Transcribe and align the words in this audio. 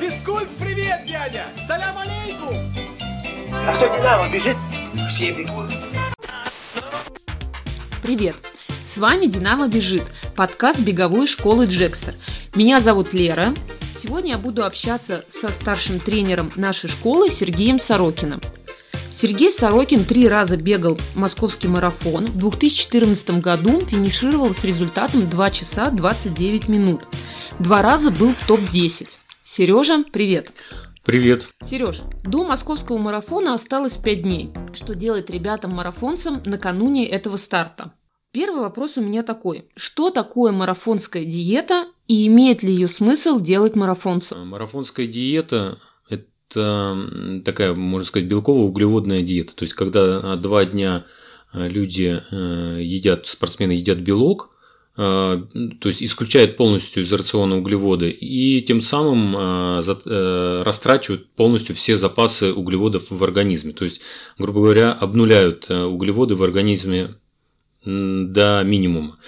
Физкульт, 0.00 0.48
привет, 0.58 1.06
дядя! 1.06 1.46
Салям 1.68 1.96
алейкум! 1.98 2.56
А 3.52 3.72
что 3.72 3.86
Динамо 3.86 4.28
бежит? 4.28 4.56
Все 5.08 5.32
бегут. 5.32 5.70
Привет! 8.02 8.34
С 8.84 8.98
вами 8.98 9.26
«Динамо 9.26 9.68
бежит»– 9.68 10.02
подкаст 10.34 10.80
беговой 10.80 11.28
школы 11.28 11.66
Джекстер. 11.66 12.16
Меня 12.56 12.80
зовут 12.80 13.12
Лера. 13.12 13.54
Сегодня 13.94 14.32
я 14.32 14.38
буду 14.38 14.64
общаться 14.64 15.24
со 15.28 15.52
старшим 15.52 16.00
тренером 16.00 16.50
нашей 16.56 16.90
школы 16.90 17.30
Сергеем 17.30 17.78
Сорокиным. 17.78 18.40
Сергей 19.12 19.50
Сорокин 19.50 20.04
три 20.04 20.28
раза 20.28 20.56
бегал 20.56 20.96
московский 21.16 21.66
марафон. 21.66 22.26
В 22.26 22.36
2014 22.36 23.40
году 23.40 23.80
финишировал 23.80 24.54
с 24.54 24.62
результатом 24.62 25.28
2 25.28 25.50
часа 25.50 25.90
29 25.90 26.68
минут. 26.68 27.02
Два 27.58 27.82
раза 27.82 28.12
был 28.12 28.32
в 28.32 28.46
топ-10. 28.46 29.08
Сережа, 29.42 30.04
привет! 30.12 30.52
Привет. 31.04 31.48
Сереж, 31.60 32.02
до 32.22 32.44
московского 32.44 32.98
марафона 32.98 33.54
осталось 33.54 33.96
5 33.96 34.22
дней. 34.22 34.52
Что 34.74 34.94
делать 34.94 35.28
ребятам-марафонцам 35.28 36.42
накануне 36.44 37.08
этого 37.08 37.36
старта? 37.36 37.92
Первый 38.32 38.60
вопрос 38.60 38.96
у 38.96 39.02
меня 39.02 39.24
такой. 39.24 39.68
Что 39.74 40.10
такое 40.10 40.52
марафонская 40.52 41.24
диета 41.24 41.86
и 42.06 42.28
имеет 42.28 42.62
ли 42.62 42.72
ее 42.72 42.86
смысл 42.86 43.40
делать 43.40 43.74
марафонцам? 43.74 44.46
Марафонская 44.46 45.06
диета– 45.06 45.78
такая, 46.52 47.74
можно 47.74 48.06
сказать, 48.06 48.28
белково-углеводная 48.28 49.22
диета. 49.22 49.54
То 49.54 49.62
есть, 49.64 49.74
когда 49.74 50.36
два 50.36 50.64
дня 50.64 51.04
э, 51.52 51.68
люди 51.68 52.22
э, 52.30 52.78
едят, 52.82 53.26
спортсмены 53.26 53.72
едят 53.72 53.98
белок, 53.98 54.50
э, 54.96 55.42
то 55.80 55.88
есть 55.88 56.02
исключают 56.02 56.56
полностью 56.56 57.02
из 57.02 57.12
рациона 57.12 57.58
углеводы 57.58 58.10
и 58.10 58.60
тем 58.62 58.80
самым 58.80 59.36
растрачивают 60.62 61.30
полностью 61.30 61.74
все 61.74 61.96
запасы 61.96 62.52
углеводов 62.52 63.10
в 63.10 63.24
организме. 63.24 63.72
То 63.72 63.84
есть, 63.84 64.00
грубо 64.38 64.60
говоря, 64.60 64.92
обнуляют 64.92 65.70
углеводы 65.70 66.34
в 66.34 66.42
организме 66.42 67.14
до 67.84 68.62
минимума. 68.64 69.18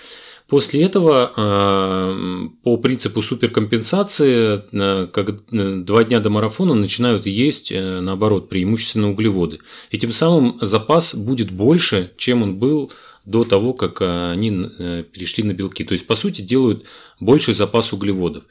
После 0.52 0.82
этого 0.82 1.32
э, 1.34 2.48
по 2.62 2.76
принципу 2.76 3.22
суперкомпенсации, 3.22 4.60
э, 4.70 5.06
как 5.06 5.30
э, 5.30 5.76
два 5.76 6.04
дня 6.04 6.20
до 6.20 6.28
марафона 6.28 6.74
начинают 6.74 7.24
есть, 7.24 7.72
наоборот, 7.72 8.50
преимущественно 8.50 9.10
углеводы. 9.10 9.60
И 9.90 9.96
тем 9.96 10.12
самым 10.12 10.58
запас 10.60 11.14
будет 11.14 11.50
больше, 11.50 12.12
чем 12.18 12.42
он 12.42 12.56
был 12.56 12.92
до 13.24 13.44
того, 13.44 13.72
как 13.72 14.02
они 14.02 14.50
перешли 15.12 15.42
на 15.42 15.54
белки. 15.54 15.84
То 15.84 15.92
есть, 15.92 16.06
по 16.06 16.16
сути, 16.16 16.42
делают 16.42 16.84
больший 17.18 17.54
запас 17.54 17.94
углеводов. 17.94 18.44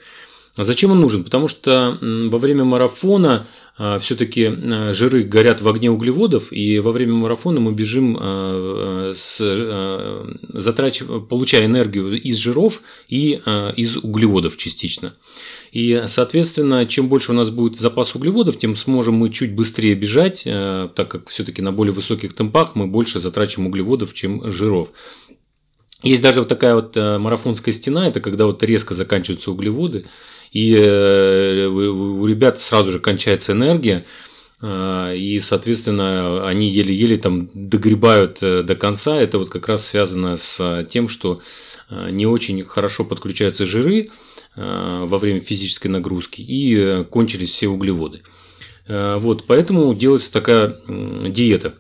А 0.58 0.66
зачем 0.66 0.92
он 0.92 1.00
нужен? 1.00 1.24
Потому 1.24 1.48
что 1.48 1.98
во 2.02 2.38
время 2.38 2.66
марафона 2.66 3.48
а, 3.78 4.00
все-таки 4.00 4.46
а, 4.46 4.92
жиры 4.92 5.24
горят 5.24 5.62
в 5.62 5.68
огне 5.68 5.90
углеводов, 5.90 6.52
и 6.52 6.80
во 6.80 6.92
время 6.92 7.14
марафона 7.14 7.62
мы 7.62 7.72
бежим, 7.72 8.18
а, 8.20 9.14
с, 9.16 9.38
затрач... 10.54 11.04
получая 11.30 11.66
энергию 11.66 12.22
из 12.22 12.38
жиров 12.38 12.82
и 13.08 13.42
из 13.78 13.98
углеводов 13.98 14.58
частично. 14.58 15.14
И, 15.72 16.04
соответственно, 16.08 16.86
чем 16.86 17.08
больше 17.08 17.32
у 17.32 17.36
нас 17.36 17.50
будет 17.50 17.80
запас 17.80 18.14
углеводов, 18.14 18.58
тем 18.58 18.76
сможем 18.76 19.16
мы 19.16 19.30
чуть 19.30 19.56
быстрее 19.56 19.96
бежать, 19.96 20.44
так 20.44 21.08
как 21.08 21.30
все-таки 21.30 21.62
на 21.62 21.72
более 21.72 21.94
высоких 21.94 22.34
темпах 22.34 22.76
мы 22.76 22.88
больше 22.88 23.20
затрачиваем 23.20 23.68
углеводов, 23.70 24.14
чем 24.14 24.50
жиров. 24.52 24.90
Есть 26.04 26.24
даже 26.24 26.40
вот 26.40 26.50
такая 26.50 26.76
вот 26.76 26.96
марафонская 26.96 27.74
стена, 27.74 28.08
это 28.08 28.20
когда 28.20 28.48
вот 28.48 28.62
резко 28.64 28.94
заканчиваются 28.94 29.52
углеводы, 29.52 30.08
и 30.52 30.76
э, 30.76 31.66
у 31.68 32.26
ребят 32.26 32.60
сразу 32.60 32.92
же 32.92 33.00
кончается 33.00 33.54
энергия, 33.54 34.06
э, 34.62 35.16
и, 35.16 35.40
соответственно, 35.40 36.46
они 36.46 36.68
еле-еле 36.68 37.18
там 37.18 37.50
догребают 37.54 38.40
э, 38.42 38.62
до 38.64 38.76
конца. 38.76 39.16
Это 39.20 39.38
вот 39.38 39.50
как 39.50 39.70
раз 39.70 39.88
связано 39.88 40.36
с 40.36 40.86
тем, 40.90 41.08
что 41.08 41.42
не 41.90 42.26
очень 42.26 42.64
хорошо 42.64 43.04
подключаются 43.04 43.66
жиры 43.66 44.12
во 44.56 45.18
время 45.18 45.42
физической 45.42 45.88
нагрузки 45.88 46.42
и 46.42 47.04
кончились 47.10 47.52
все 47.52 47.68
углеводы. 47.68 48.22
Вот, 48.88 49.46
поэтому 49.46 49.94
делается 49.94 50.32
такая 50.32 50.78
диета. 50.88 51.74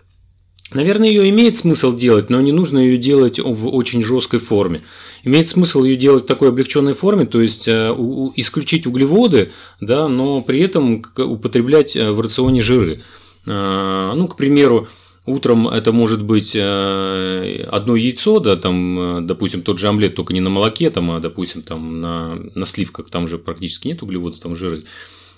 Наверное, 0.73 1.09
ее 1.09 1.29
имеет 1.29 1.57
смысл 1.57 1.95
делать, 1.95 2.29
но 2.29 2.39
не 2.39 2.53
нужно 2.53 2.79
ее 2.79 2.97
делать 2.97 3.39
в 3.39 3.67
очень 3.67 4.01
жесткой 4.01 4.39
форме. 4.39 4.83
Имеет 5.23 5.47
смысл 5.47 5.83
ее 5.83 5.97
делать 5.97 6.23
в 6.23 6.27
такой 6.27 6.49
облегченной 6.49 6.93
форме, 6.93 7.25
то 7.25 7.41
есть 7.41 7.67
э, 7.67 7.93
исключить 8.37 8.87
углеводы, 8.87 9.51
да, 9.81 10.07
но 10.07 10.41
при 10.41 10.61
этом 10.61 11.03
употреблять 11.17 11.95
э, 11.97 12.11
в 12.11 12.21
рационе 12.21 12.61
жиры. 12.61 13.01
Э, 13.45 14.13
ну, 14.15 14.27
к 14.27 14.37
примеру, 14.37 14.87
Утром 15.27 15.67
это 15.67 15.91
может 15.91 16.23
быть 16.23 16.55
одно 16.55 17.95
яйцо, 17.95 18.39
да, 18.39 18.55
там, 18.55 19.27
допустим, 19.27 19.61
тот 19.61 19.77
же 19.77 19.87
омлет, 19.87 20.15
только 20.15 20.33
не 20.33 20.39
на 20.39 20.49
молоке, 20.49 20.89
там, 20.89 21.11
а, 21.11 21.19
допустим, 21.19 21.61
там, 21.61 22.01
на, 22.01 22.39
на 22.55 22.65
сливках, 22.65 23.11
там 23.11 23.27
же 23.27 23.37
практически 23.37 23.87
нет 23.87 24.01
углеводов, 24.01 24.39
там 24.39 24.55
жиры 24.55 24.83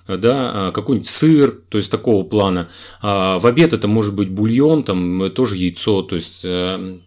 да, 0.07 0.67
а, 0.67 0.71
какой-нибудь 0.71 1.09
сыр, 1.09 1.61
то 1.69 1.77
есть 1.77 1.89
такого 1.91 2.23
плана. 2.23 2.69
А 3.01 3.39
в 3.39 3.47
обед 3.47 3.73
это 3.73 3.87
может 3.87 4.15
быть 4.15 4.29
бульон, 4.29 4.83
там 4.83 5.31
тоже 5.31 5.57
яйцо, 5.57 6.01
то 6.01 6.15
есть 6.15 6.43
э, 6.43 6.99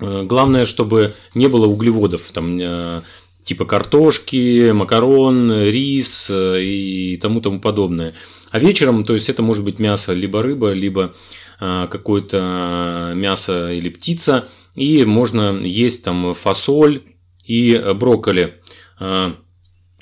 э, 0.00 0.22
главное, 0.24 0.64
чтобы 0.64 1.14
не 1.34 1.48
было 1.48 1.66
углеводов, 1.66 2.30
там 2.32 2.58
э, 2.60 3.02
типа 3.44 3.64
картошки, 3.64 4.70
макарон, 4.70 5.52
рис 5.52 6.30
и 6.32 7.18
тому 7.20 7.40
тому 7.40 7.60
подобное. 7.60 8.14
А 8.50 8.58
вечером, 8.60 9.04
то 9.04 9.14
есть 9.14 9.28
это 9.28 9.42
может 9.42 9.64
быть 9.64 9.80
мясо, 9.80 10.12
либо 10.12 10.42
рыба, 10.42 10.72
либо 10.72 11.14
какое-то 11.58 13.12
мясо 13.14 13.72
или 13.72 13.88
птица, 13.88 14.48
и 14.74 15.04
можно 15.04 15.56
есть 15.64 16.04
там 16.04 16.34
фасоль 16.34 17.02
и 17.44 17.80
брокколи. 17.94 18.60
В 18.98 19.36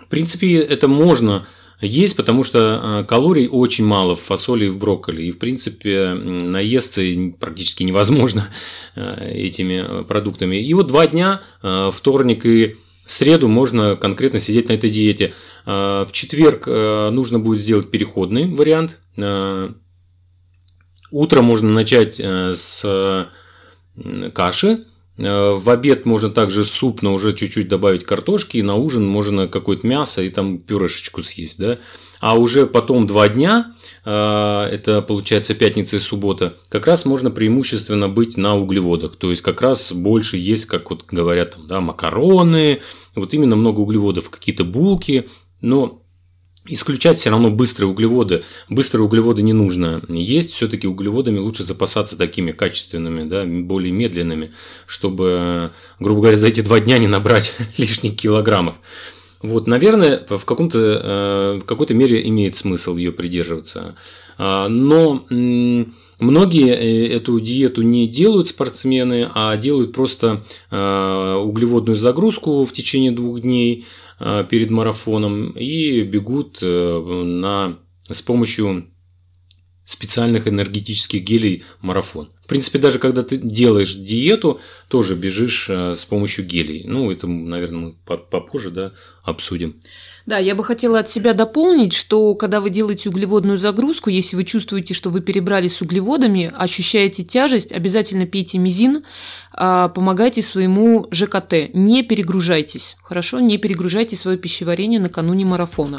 принципе, 0.09 0.59
это 0.59 0.89
можно 0.89 1.47
есть, 1.81 2.17
потому 2.17 2.45
что 2.45 2.81
э, 2.83 3.05
калорий 3.05 3.49
очень 3.49 3.87
мало 3.87 4.15
в 4.15 4.21
фасоли 4.21 4.67
и 4.67 4.69
в 4.69 4.79
брокколи. 4.79 5.23
И, 5.23 5.33
в 5.33 5.39
принципе, 5.39 6.15
наесться 6.15 7.03
практически 7.39 7.83
невозможно 7.85 8.49
э, 8.97 9.33
этими 9.33 10.05
продуктами. 10.05 10.57
И 10.57 10.75
вот 10.75 10.89
два 10.89 11.07
дня, 11.07 11.41
э, 11.63 11.91
вторник 11.93 12.45
и 12.45 12.77
среду, 13.07 13.49
можно 13.49 13.97
конкретно 13.97 14.39
сидеть 14.39 14.69
на 14.69 14.75
этой 14.75 14.91
диете. 14.91 15.35
В 15.67 16.09
четверг 16.13 16.67
нужно 16.67 17.41
будет 17.41 17.59
сделать 17.59 17.91
переходный 17.91 18.47
вариант. 18.55 19.01
Утром 21.11 21.45
можно 21.45 21.71
начать 21.71 22.21
с 22.21 23.29
каши, 24.33 24.69
Э, 24.71 25.00
в 25.21 25.71
обед 25.71 26.07
можно 26.07 26.31
также 26.31 26.65
суп, 26.65 27.03
но 27.03 27.13
уже 27.13 27.33
чуть-чуть 27.33 27.69
добавить 27.69 28.05
картошки, 28.05 28.57
и 28.57 28.63
на 28.63 28.77
ужин 28.77 29.07
можно 29.07 29.49
какое-то 29.49 29.87
мясо 29.87 30.23
и 30.23 30.31
там 30.31 30.59
пюрешечку 30.59 31.23
съесть, 31.23 31.59
да. 31.59 31.79
А 32.21 32.39
уже 32.39 32.67
потом 32.67 33.07
два 33.07 33.29
дня, 33.29 33.73
э, 34.05 34.11
это 34.11 35.01
получается 35.01 35.55
пятница 35.55 35.97
и 35.97 36.01
суббота, 36.01 36.57
как 36.69 36.87
раз 36.87 37.07
можно 37.07 37.31
преимущественно 37.31 38.09
быть 38.09 38.37
на 38.37 38.57
углеводах. 38.57 39.17
То 39.17 39.31
есть 39.31 39.43
как 39.43 39.63
раз 39.63 39.93
больше 39.93 40.37
есть, 40.37 40.67
как 40.67 40.91
вот 40.91 41.05
говорят, 41.11 41.53
там, 41.53 41.67
да, 41.67 41.81
макароны, 41.81 42.81
вот 43.15 43.33
именно 43.33 43.57
много 43.57 43.81
углеводов, 43.81 44.29
какие-то 44.29 44.65
булки, 44.65 45.29
но 45.63 46.00
исключать 46.75 47.19
все 47.19 47.31
равно 47.31 47.51
быстрые 47.51 47.89
углеводы. 47.89 48.45
Быстрые 48.69 49.05
углеводы 49.05 49.43
не 49.43 49.53
нужно 49.53 50.03
есть, 50.09 50.53
все-таки 50.53 50.87
углеводами 50.87 51.39
лучше 51.39 51.63
запасаться 51.63 52.17
такими 52.17 52.53
качественными, 52.53 53.29
да, 53.29 53.45
более 53.45 53.93
медленными, 53.93 54.53
чтобы, 54.87 55.71
грубо 55.99 56.21
говоря, 56.23 56.37
за 56.37 56.49
эти 56.49 56.61
два 56.61 56.81
дня 56.81 56.99
не 56.99 57.07
набрать 57.07 57.55
лишних 57.77 58.17
килограммов. 58.17 58.77
Вот, 59.43 59.67
наверное, 59.67 60.27
в, 60.29 60.45
каком-то, 60.45 60.79
э, 60.79 61.59
в 61.63 61.65
какой-то 61.65 61.95
мере 61.95 62.27
имеет 62.29 62.55
смысл 62.57 62.97
ее 62.97 63.11
придерживаться. 63.11 63.95
А, 64.37 64.69
но 64.69 65.25
многие 65.31 66.75
э, 66.75 67.17
эту 67.17 67.41
диету 67.41 67.81
не 67.81 68.07
делают 68.07 68.49
спортсмены, 68.49 69.31
а 69.35 69.57
делают 69.57 69.95
просто 69.95 70.45
э, 70.71 71.35
углеводную 71.43 71.97
загрузку 71.97 72.65
в 72.65 72.73
течение 72.73 73.13
двух 73.13 73.41
дней– 73.41 73.87
перед 74.51 74.71
марафоном 74.71 75.53
и 75.53 76.03
бегут 76.03 76.59
э, 76.63 77.23
на, 77.25 77.79
с 78.09 78.21
помощью 78.21 78.91
специальных 79.85 80.47
энергетических 80.47 81.23
гелей 81.23 81.65
марафон. 81.81 82.31
В 82.43 82.47
принципе, 82.47 82.79
даже 82.79 82.99
когда 82.99 83.23
ты 83.23 83.37
делаешь 83.37 83.95
диету, 83.95 84.61
тоже 84.89 85.17
бежишь 85.17 85.69
э, 85.69 85.97
с 85.97 86.05
помощью 86.05 86.47
гелей. 86.47 86.85
Ну, 86.87 87.11
это, 87.11 87.27
наверное, 87.27 87.81
мы 87.81 87.93
попозже 88.05 88.71
да, 88.71 88.93
обсудим. 89.25 89.81
Да, 90.27 90.39
я 90.39 90.55
бы 90.55 90.65
хотела 90.65 90.99
от 91.01 91.09
себя 91.09 91.33
дополнить, 91.33 91.93
что 91.93 92.35
когда 92.35 92.61
вы 92.61 92.71
делаете 92.71 93.09
углеводную 93.09 93.59
загрузку, 93.59 94.11
если 94.11 94.37
вы 94.37 94.45
чувствуете, 94.45 94.95
что 94.95 95.11
вы 95.11 95.21
перебрались 95.21 95.77
с 95.77 95.83
углеводами, 95.83 96.53
ощущаете 96.55 97.25
тяжесть, 97.25 97.73
обязательно 97.73 98.27
пейте 98.27 98.59
мизин, 98.59 99.05
а, 99.53 99.89
помогайте 99.89 100.43
своему 100.43 101.07
ЖКТ, 101.11 101.71
не 101.73 102.03
перегружайтесь, 102.03 102.97
хорошо, 103.03 103.41
не 103.41 103.59
перегружайте 103.59 104.17
свое 104.17 104.37
пищеварение 104.37 105.01
накануне 105.01 105.45
марафона. 105.45 105.99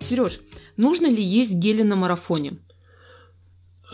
Сереж, 0.00 0.40
нужно 0.76 1.06
ли 1.06 1.22
есть 1.22 1.54
гели 1.54 1.82
на 1.82 1.96
марафоне? 1.96 2.58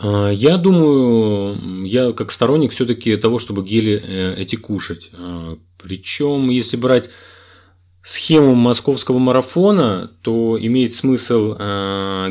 А, 0.01 0.29
я 0.29 0.57
думаю, 0.57 1.85
я 1.85 2.13
как 2.13 2.31
сторонник 2.31 2.71
все-таки 2.71 3.15
того, 3.17 3.37
чтобы 3.37 3.63
гели 3.63 4.01
э, 4.01 4.35
эти 4.37 4.55
кушать. 4.55 5.09
А, 5.13 5.57
Причем, 5.81 6.49
если 6.49 6.77
брать 6.77 7.09
схему 8.01 8.55
московского 8.55 9.19
марафона, 9.19 10.09
то 10.21 10.57
имеет 10.59 10.93
смысл 10.93 11.53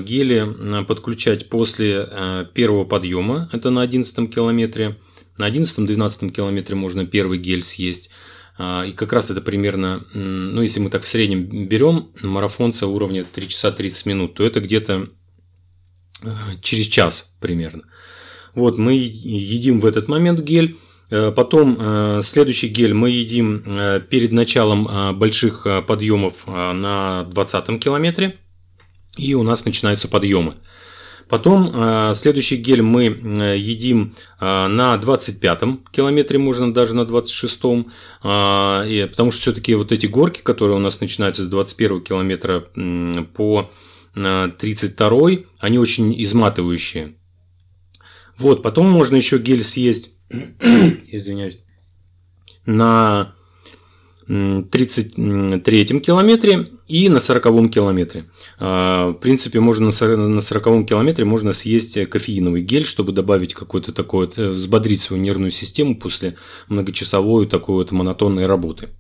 гели 0.03 0.85
подключать 0.85 1.51
после 1.51 2.09
первого 2.55 2.85
подъема, 2.85 3.51
это 3.53 3.69
на 3.69 3.83
11 3.83 4.35
километре. 4.35 4.97
На 5.37 5.49
11-12 5.49 6.31
километре 6.31 6.75
можно 6.75 7.07
первый 7.07 7.39
гель 7.39 7.63
съесть. 7.63 8.11
И 8.59 8.93
как 8.97 9.13
раз 9.13 9.31
это 9.31 9.43
примерно, 9.43 10.01
ну 10.15 10.63
если 10.63 10.81
мы 10.81 10.89
так 10.89 11.03
в 11.03 11.09
среднем 11.09 11.69
берем 11.69 12.09
марафонца 12.23 12.87
уровня 12.87 13.25
3 13.25 13.49
часа 13.49 13.71
30 13.71 14.07
минут, 14.07 14.35
то 14.35 14.45
это 14.45 14.61
где-то 14.61 15.11
Э, 15.11 15.18
через 16.63 16.87
час 16.87 17.35
примерно. 17.41 17.83
Вот, 18.55 18.79
мы 18.79 18.95
едим 18.95 19.81
в 19.81 19.87
этот 19.87 20.09
момент 20.09 20.41
гель. 20.41 20.77
Э, 21.11 21.33
потом 21.35 21.77
э, 21.81 22.21
следующий 22.23 22.69
гель 22.69 22.95
мы 22.95 23.11
едим 23.11 23.63
перед 24.11 24.33
началом 24.33 25.19
больших 25.19 25.67
подъемов 25.87 26.47
на 26.47 27.25
20 27.31 27.81
километре. 27.81 28.39
И 29.17 29.35
у 29.35 29.43
нас 29.43 29.65
начинаются 29.65 30.09
подъемы. 30.09 30.55
Потом 31.29 32.15
следующий 32.15 32.57
гель 32.57 32.81
мы 32.81 33.05
едим 33.05 34.15
на 34.41 34.97
25-м 34.97 35.85
километре, 35.93 36.39
можно 36.39 36.73
даже 36.73 36.95
на 36.95 37.03
26-м, 37.03 37.91
потому 38.23 39.31
что 39.31 39.41
все-таки 39.43 39.75
вот 39.75 39.93
эти 39.93 40.07
горки, 40.07 40.41
которые 40.41 40.77
у 40.77 40.81
нас 40.81 41.03
начинаются 41.03 41.43
с 41.43 41.49
21 41.49 42.01
километра 42.01 42.61
по 43.35 43.71
32 44.59 45.31
они 45.59 45.79
очень 45.79 46.15
изматывающие. 46.23 47.15
Вот, 48.37 48.63
потом 48.63 48.89
можно 48.91 49.17
еще 49.17 49.39
гель 49.39 49.65
съесть, 49.65 50.13
извиняюсь, 51.11 51.59
на 52.67 53.35
33 54.29 56.01
километре 56.01 56.69
и 56.87 57.09
на 57.09 57.19
40 57.19 57.71
километре. 57.71 58.27
А, 58.59 59.09
в 59.09 59.15
принципе, 59.15 59.59
можно 59.59 59.87
на 59.87 60.41
40 60.41 60.87
километре 60.87 61.25
можно 61.25 61.53
съесть 61.55 61.99
кофеиновый 62.11 62.63
гель, 62.63 62.85
чтобы 62.85 63.13
добавить 63.13 63.55
какой-то 63.55 63.93
такой, 63.93 64.29
э, 64.37 64.51
взбодрить 64.51 65.01
свою 65.01 65.23
нервную 65.23 65.51
систему 65.51 65.97
после 65.97 66.37
многочасовой 66.69 67.47
такой 67.47 67.77
вот 67.77 67.91
монотонной 67.91 68.47
работы. 68.47 68.91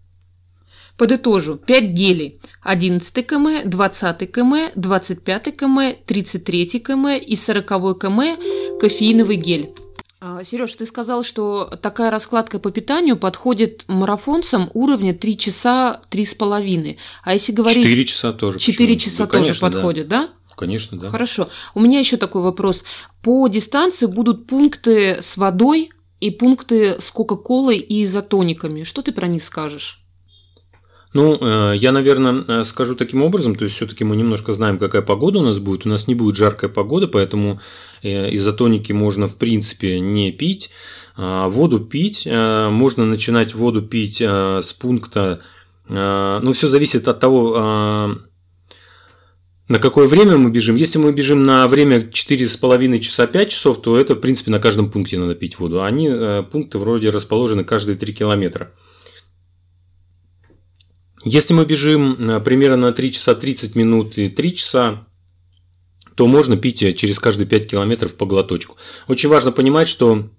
Подытожу. 0.98 1.56
5 1.56 1.84
гелей. 1.92 2.40
11 2.62 3.26
км, 3.26 3.68
20 3.68 4.32
км, 4.32 4.72
25 4.74 5.56
км, 5.56 5.96
33 6.04 6.80
км 6.80 7.16
и 7.16 7.36
40 7.36 7.66
км 7.66 8.36
кофеиновый 8.80 9.36
гель. 9.36 9.72
А, 10.20 10.42
Сереж, 10.42 10.74
ты 10.74 10.84
сказал, 10.84 11.22
что 11.22 11.66
такая 11.80 12.10
раскладка 12.10 12.58
по 12.58 12.72
питанию 12.72 13.16
подходит 13.16 13.84
марафонцам 13.86 14.68
уровня 14.74 15.14
3 15.14 15.38
часа 15.38 16.00
3,5. 16.10 16.96
А 17.22 17.32
если 17.32 17.52
говорить... 17.52 17.84
4 17.84 18.04
часа 18.04 18.32
тоже. 18.32 18.58
4 18.58 18.94
почему? 18.94 18.98
часа 18.98 19.24
да, 19.24 19.30
тоже 19.30 19.44
конечно, 19.44 19.70
подходит, 19.70 20.08
да? 20.08 20.22
да? 20.22 20.54
Конечно, 20.56 20.98
да. 20.98 21.10
Хорошо. 21.10 21.48
У 21.76 21.80
меня 21.80 22.00
еще 22.00 22.16
такой 22.16 22.42
вопрос. 22.42 22.82
По 23.22 23.46
дистанции 23.46 24.06
будут 24.06 24.48
пункты 24.48 25.18
с 25.20 25.36
водой 25.36 25.90
и 26.18 26.32
пункты 26.32 27.00
с 27.00 27.12
Кока-Колой 27.12 27.78
и 27.78 28.02
изотониками. 28.02 28.82
Что 28.82 29.02
ты 29.02 29.12
про 29.12 29.28
них 29.28 29.44
скажешь? 29.44 30.04
Ну, 31.14 31.38
э, 31.40 31.74
я, 31.76 31.92
наверное, 31.92 32.44
э, 32.46 32.64
скажу 32.64 32.94
таким 32.94 33.22
образом, 33.22 33.54
то 33.54 33.64
есть 33.64 33.76
все-таки 33.76 34.04
мы 34.04 34.14
немножко 34.16 34.52
знаем, 34.52 34.78
какая 34.78 35.00
погода 35.02 35.38
у 35.38 35.42
нас 35.42 35.58
будет. 35.58 35.86
У 35.86 35.88
нас 35.88 36.06
не 36.06 36.14
будет 36.14 36.36
жаркая 36.36 36.68
погода, 36.70 37.08
поэтому 37.08 37.60
э, 38.02 38.34
изотоники 38.34 38.92
можно, 38.92 39.26
в 39.26 39.36
принципе, 39.36 40.00
не 40.00 40.32
пить. 40.32 40.70
А, 41.16 41.48
воду 41.48 41.80
пить, 41.80 42.26
можно 42.26 43.04
начинать 43.04 43.52
воду 43.52 43.82
пить 43.82 44.20
с 44.20 44.72
пункта, 44.72 45.40
ну, 45.88 46.52
все 46.52 46.68
зависит 46.68 47.08
от 47.08 47.18
того, 47.18 48.20
на 49.68 49.78
какое 49.80 50.06
время 50.06 50.36
мы 50.36 50.52
бежим. 50.52 50.76
Если 50.76 51.00
мы 51.00 51.12
бежим 51.12 51.42
на 51.42 51.66
время 51.66 52.02
4,5 52.02 52.98
часа 53.00 53.26
5 53.26 53.50
часов, 53.50 53.82
то 53.82 53.98
это, 53.98 54.14
в 54.14 54.20
принципе, 54.20 54.52
на 54.52 54.60
каждом 54.60 54.92
пункте 54.92 55.18
надо 55.18 55.34
пить 55.34 55.58
воду. 55.58 55.82
Они, 55.82 56.08
пункты 56.52 56.78
вроде 56.78 57.10
расположены 57.10 57.64
каждые 57.64 57.96
3 57.96 58.12
километра. 58.12 58.70
Если 61.28 61.52
мы 61.52 61.66
бежим 61.66 62.30
э, 62.30 62.40
примерно 62.40 62.86
на 62.86 62.92
3 62.92 63.12
часа 63.12 63.34
30 63.34 63.76
минут 63.76 64.16
и 64.16 64.30
3 64.30 64.56
часа, 64.56 65.06
то 66.14 66.26
можно 66.26 66.56
пить 66.56 66.82
э, 66.82 66.94
через 66.94 67.18
каждые 67.18 67.46
5 67.46 67.70
километров 67.70 68.14
по 68.14 68.24
глоточку. 68.24 68.78
Очень 69.08 69.28
важно 69.28 69.52
понимать, 69.52 69.88
что 69.88 70.30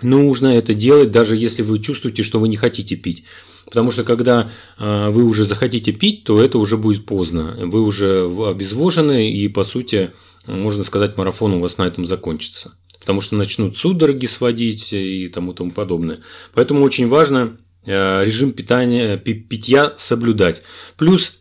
нужно 0.00 0.56
это 0.56 0.72
делать, 0.72 1.10
даже 1.10 1.36
если 1.36 1.60
вы 1.60 1.80
чувствуете, 1.80 2.22
что 2.22 2.40
вы 2.40 2.48
не 2.48 2.56
хотите 2.56 2.96
пить. 2.96 3.24
Потому 3.66 3.90
что 3.90 4.04
когда 4.04 4.50
э, 4.78 5.10
вы 5.10 5.24
уже 5.24 5.44
захотите 5.44 5.92
пить, 5.92 6.24
то 6.24 6.42
это 6.42 6.56
уже 6.56 6.78
будет 6.78 7.04
поздно. 7.04 7.54
Вы 7.58 7.82
уже 7.82 8.24
обезвожены, 8.24 9.30
и 9.30 9.48
по 9.48 9.64
сути, 9.64 10.12
можно 10.46 10.82
сказать, 10.82 11.18
марафон 11.18 11.52
у 11.52 11.60
вас 11.60 11.76
на 11.76 11.82
этом 11.82 12.06
закончится. 12.06 12.78
Потому 13.00 13.20
что 13.20 13.36
начнут 13.36 13.76
судороги 13.76 14.24
сводить 14.24 14.94
и 14.94 15.28
тому 15.28 15.52
тому 15.52 15.72
подобное. 15.72 16.20
Поэтому 16.54 16.84
очень 16.84 17.06
важно 17.06 17.58
режим 17.86 18.52
питания, 18.52 19.16
питья 19.16 19.94
соблюдать. 19.96 20.62
Плюс 20.96 21.40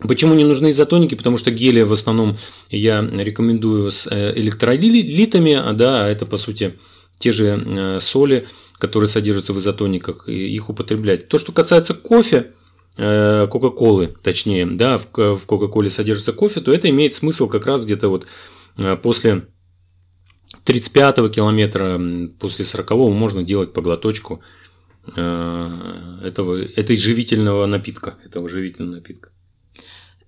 Почему 0.00 0.34
не 0.34 0.44
нужны 0.44 0.70
изотоники? 0.70 1.14
Потому 1.14 1.36
что 1.36 1.50
гели 1.50 1.82
в 1.82 1.92
основном 1.92 2.36
я 2.68 3.00
рекомендую 3.00 3.92
с 3.92 4.08
э, 4.10 4.32
электролитами, 4.36 5.54
а 5.54 5.72
да, 5.72 6.08
это 6.08 6.26
по 6.26 6.36
сути 6.36 6.74
те 7.18 7.30
же 7.30 7.46
э, 7.64 8.00
соли, 8.00 8.46
которые 8.78 9.08
содержатся 9.08 9.52
в 9.52 9.58
изотониках, 9.60 10.28
и 10.28 10.52
их 10.52 10.68
употреблять. 10.68 11.28
То, 11.28 11.38
что 11.38 11.52
касается 11.52 11.94
кофе, 11.94 12.52
Кока-Колы, 12.96 14.14
точнее, 14.22 14.66
да, 14.66 14.98
в 14.98 15.08
Кока-Коле 15.08 15.90
содержится 15.90 16.32
кофе, 16.32 16.60
то 16.60 16.72
это 16.72 16.88
имеет 16.90 17.12
смысл 17.12 17.48
как 17.48 17.66
раз 17.66 17.84
где-то 17.84 18.08
вот 18.08 18.26
после 19.02 19.48
35 20.62 21.34
километра, 21.34 22.00
после 22.38 22.64
40 22.64 22.90
можно 23.10 23.42
делать 23.42 23.72
по 23.72 23.82
глоточку 23.82 24.34
Э, 24.36 24.63
этого, 25.06 26.62
этой 26.62 26.96
живительного 26.96 27.66
напитка, 27.66 28.14
этого 28.24 28.48
живительного 28.48 28.96
напитка. 28.96 29.30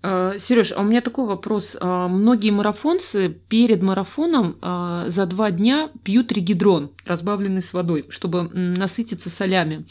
Э, 0.03 0.35
Сереж, 0.39 0.73
а 0.77 0.83
у 0.83 0.85
меня 0.85 1.01
такой 1.01 1.27
вопрос. 1.27 1.77
А 1.81 2.09
многие 2.09 2.51
марафонцы 2.51 3.41
перед 3.49 3.83
марафоном 3.83 4.57
э, 4.61 5.05
за 5.09 5.27
два 5.27 5.51
дня 5.51 5.91
пьют 6.05 6.31
регидрон, 6.33 6.93
разбавленный 7.05 7.63
с 7.63 7.73
водой, 7.73 8.07
чтобы 8.11 8.45
насытиться 8.53 9.31
солями. 9.31 9.87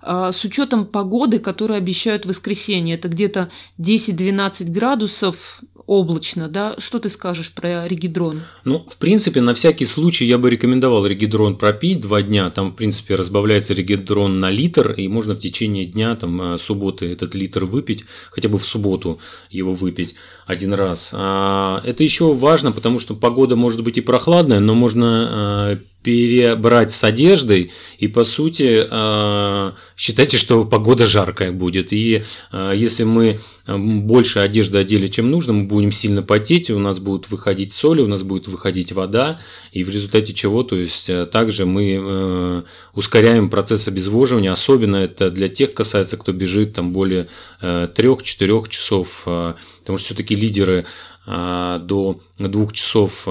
С 0.00 0.44
учетом 0.44 0.86
погоды, 0.86 1.40
которую 1.40 1.76
обещают 1.76 2.24
в 2.24 2.28
воскресенье, 2.28 2.94
это 2.94 3.08
где-то 3.08 3.50
10-12 3.78 4.70
градусов, 4.70 5.60
облачно, 5.88 6.48
да? 6.48 6.74
Что 6.78 6.98
ты 6.98 7.08
скажешь 7.08 7.50
про 7.50 7.88
регидрон? 7.88 8.42
Ну, 8.64 8.86
в 8.88 8.98
принципе, 8.98 9.40
на 9.40 9.54
всякий 9.54 9.86
случай 9.86 10.26
я 10.26 10.36
бы 10.38 10.50
рекомендовал 10.50 11.06
регидрон 11.06 11.56
пропить 11.56 12.00
два 12.00 12.22
дня. 12.22 12.50
Там, 12.50 12.70
в 12.70 12.76
принципе, 12.76 13.14
разбавляется 13.14 13.72
регидрон 13.72 14.38
на 14.38 14.50
литр, 14.50 14.92
и 14.92 15.08
можно 15.08 15.32
в 15.34 15.40
течение 15.40 15.86
дня, 15.86 16.14
там, 16.14 16.54
э, 16.54 16.58
субботы 16.58 17.06
этот 17.06 17.34
литр 17.34 17.64
выпить, 17.64 18.04
хотя 18.30 18.50
бы 18.50 18.58
в 18.58 18.66
субботу 18.66 19.18
его 19.50 19.72
выпить 19.72 20.14
один 20.46 20.74
раз. 20.74 21.12
А 21.14 21.80
это 21.84 22.04
еще 22.04 22.34
важно, 22.34 22.70
потому 22.70 22.98
что 22.98 23.14
погода 23.14 23.56
может 23.56 23.82
быть 23.82 23.96
и 23.96 24.02
прохладная, 24.02 24.60
но 24.60 24.74
можно 24.74 25.72
э, 25.72 25.76
перебрать 26.02 26.92
с 26.92 27.02
одеждой, 27.02 27.72
и 27.98 28.06
по 28.06 28.24
сути 28.24 28.86
э, 28.88 29.72
считайте, 29.96 30.36
что 30.36 30.64
погода 30.64 31.06
жаркая 31.06 31.50
будет. 31.50 31.92
И 31.92 32.22
э, 32.52 32.72
если 32.74 33.04
мы 33.04 33.38
больше 33.66 34.38
одежды 34.38 34.78
одели, 34.78 35.08
чем 35.08 35.30
нужно, 35.30 35.52
мы 35.52 35.64
будем 35.64 35.92
сильно 35.92 36.22
потеть, 36.22 36.70
у 36.70 36.78
нас 36.78 37.00
будет 37.00 37.28
выходить 37.30 37.74
соль, 37.74 38.00
у 38.00 38.06
нас 38.06 38.22
будет 38.22 38.48
выходить 38.48 38.92
вода, 38.92 39.40
и 39.72 39.84
в 39.84 39.90
результате 39.90 40.32
чего, 40.32 40.62
то 40.62 40.76
есть 40.76 41.10
также 41.30 41.66
мы 41.66 42.64
ускоряем 42.94 43.50
процесс 43.50 43.86
обезвоживания, 43.86 44.50
особенно 44.50 44.96
это 44.96 45.30
для 45.30 45.48
тех 45.48 45.74
касается, 45.74 46.16
кто 46.16 46.32
бежит 46.32 46.72
там 46.72 46.94
более 46.94 47.28
3-4 47.60 48.68
часов, 48.70 49.22
потому 49.24 49.98
что 49.98 50.06
все-таки 50.06 50.34
лидеры 50.34 50.86
до 51.26 52.20
двух 52.38 52.72
часов 52.72 53.28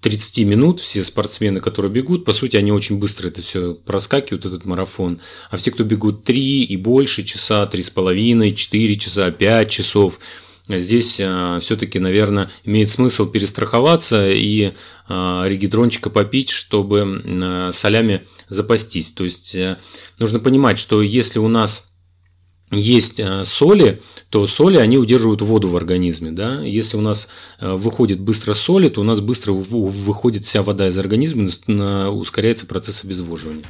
30 0.00 0.46
минут 0.46 0.80
все 0.80 1.04
спортсмены, 1.04 1.60
которые 1.60 1.92
бегут, 1.92 2.24
по 2.24 2.32
сути, 2.32 2.56
они 2.56 2.72
очень 2.72 2.98
быстро 2.98 3.28
это 3.28 3.42
все 3.42 3.74
проскакивают, 3.74 4.46
этот 4.46 4.64
марафон. 4.64 5.20
А 5.50 5.56
все, 5.56 5.70
кто 5.70 5.84
бегут 5.84 6.24
3 6.24 6.64
и 6.64 6.76
больше 6.76 7.22
часа, 7.22 7.68
3,5, 7.70 8.52
4 8.52 8.96
часа, 8.96 9.30
5 9.30 9.70
часов, 9.70 10.18
здесь 10.68 11.16
э, 11.18 11.58
все-таки, 11.60 11.98
наверное, 11.98 12.50
имеет 12.64 12.88
смысл 12.88 13.26
перестраховаться 13.26 14.30
и 14.30 14.72
э, 15.08 15.42
регидрончика 15.46 16.08
попить, 16.08 16.48
чтобы 16.48 17.22
э, 17.22 17.70
солями 17.72 18.26
запастись. 18.48 19.12
То 19.12 19.24
есть 19.24 19.56
нужно 20.18 20.38
понимать, 20.38 20.78
что 20.78 21.02
если 21.02 21.38
у 21.38 21.48
нас 21.48 21.89
есть 22.70 23.18
э, 23.18 23.44
соли, 23.44 24.00
то 24.30 24.46
соли, 24.46 24.76
они 24.76 24.96
удерживают 24.96 25.42
воду 25.42 25.68
в 25.68 25.76
организме. 25.76 26.30
Да? 26.30 26.60
Если 26.62 26.96
у 26.96 27.00
нас 27.00 27.28
э, 27.58 27.74
выходит 27.74 28.20
быстро 28.20 28.54
соли, 28.54 28.88
то 28.88 29.00
у 29.00 29.04
нас 29.04 29.20
быстро 29.20 29.52
выходит 29.52 30.44
вся 30.44 30.62
вода 30.62 30.88
из 30.88 30.96
организма, 30.96 31.48
ускоряется 32.10 32.66
процесс 32.66 33.04
обезвоживания. 33.04 33.64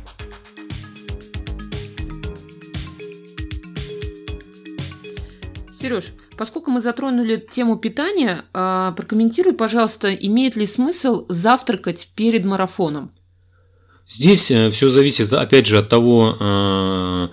Сереж, 5.73 6.13
поскольку 6.37 6.71
мы 6.71 6.83
затронули 6.83 7.43
тему 7.51 7.79
питания, 7.79 8.45
а, 8.53 8.93
прокомментируй, 8.93 9.55
пожалуйста, 9.55 10.13
имеет 10.13 10.55
ли 10.55 10.67
смысл 10.67 11.25
завтракать 11.31 12.11
перед 12.15 12.45
марафоном? 12.45 13.13
Здесь 14.07 14.51
э, 14.51 14.69
все 14.69 14.91
зависит, 14.91 15.33
опять 15.33 15.67
же, 15.67 15.79
от 15.79 15.89
того, 15.89 17.31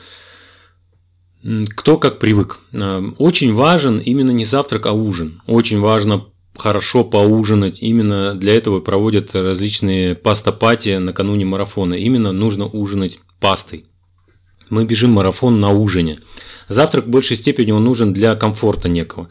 кто 1.75 1.97
как 1.97 2.19
привык. 2.19 2.59
Э, 2.73 3.01
очень 3.17 3.53
важен 3.53 3.99
именно 3.99 4.31
не 4.31 4.45
завтрак, 4.45 4.85
а 4.85 4.91
ужин. 4.91 5.41
Очень 5.47 5.79
важно 5.79 6.25
хорошо 6.57 7.03
поужинать. 7.03 7.81
Именно 7.81 8.33
для 8.35 8.55
этого 8.55 8.79
проводят 8.79 9.35
различные 9.35 10.15
пастопати 10.15 10.97
накануне 10.97 11.45
марафона. 11.45 11.93
Именно 11.93 12.31
нужно 12.31 12.65
ужинать 12.65 13.19
пастой. 13.39 13.85
Мы 14.69 14.85
бежим 14.85 15.11
марафон 15.11 15.61
на 15.61 15.71
ужине. 15.71 16.19
Завтрак 16.67 17.05
в 17.05 17.09
большей 17.09 17.37
степени 17.37 17.71
он 17.71 17.85
нужен 17.85 18.11
для 18.11 18.35
комфорта 18.35 18.89
некого. 18.89 19.29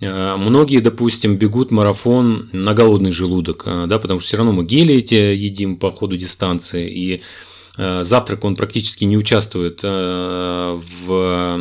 Э, 0.00 0.36
многие, 0.36 0.80
допустим, 0.80 1.36
бегут 1.36 1.70
марафон 1.70 2.48
на 2.52 2.72
голодный 2.72 3.12
желудок, 3.12 3.64
э, 3.66 3.84
да, 3.86 3.98
потому 3.98 4.20
что 4.20 4.28
все 4.28 4.36
равно 4.38 4.52
мы 4.52 4.64
гели 4.64 4.94
эти 4.94 5.14
едим 5.14 5.76
по 5.76 5.90
ходу 5.90 6.16
дистанции, 6.16 6.88
и 6.88 7.22
завтрак 7.78 8.44
он 8.44 8.56
практически 8.56 9.04
не 9.04 9.16
участвует 9.16 9.80
э, 9.84 10.80
в, 11.06 11.60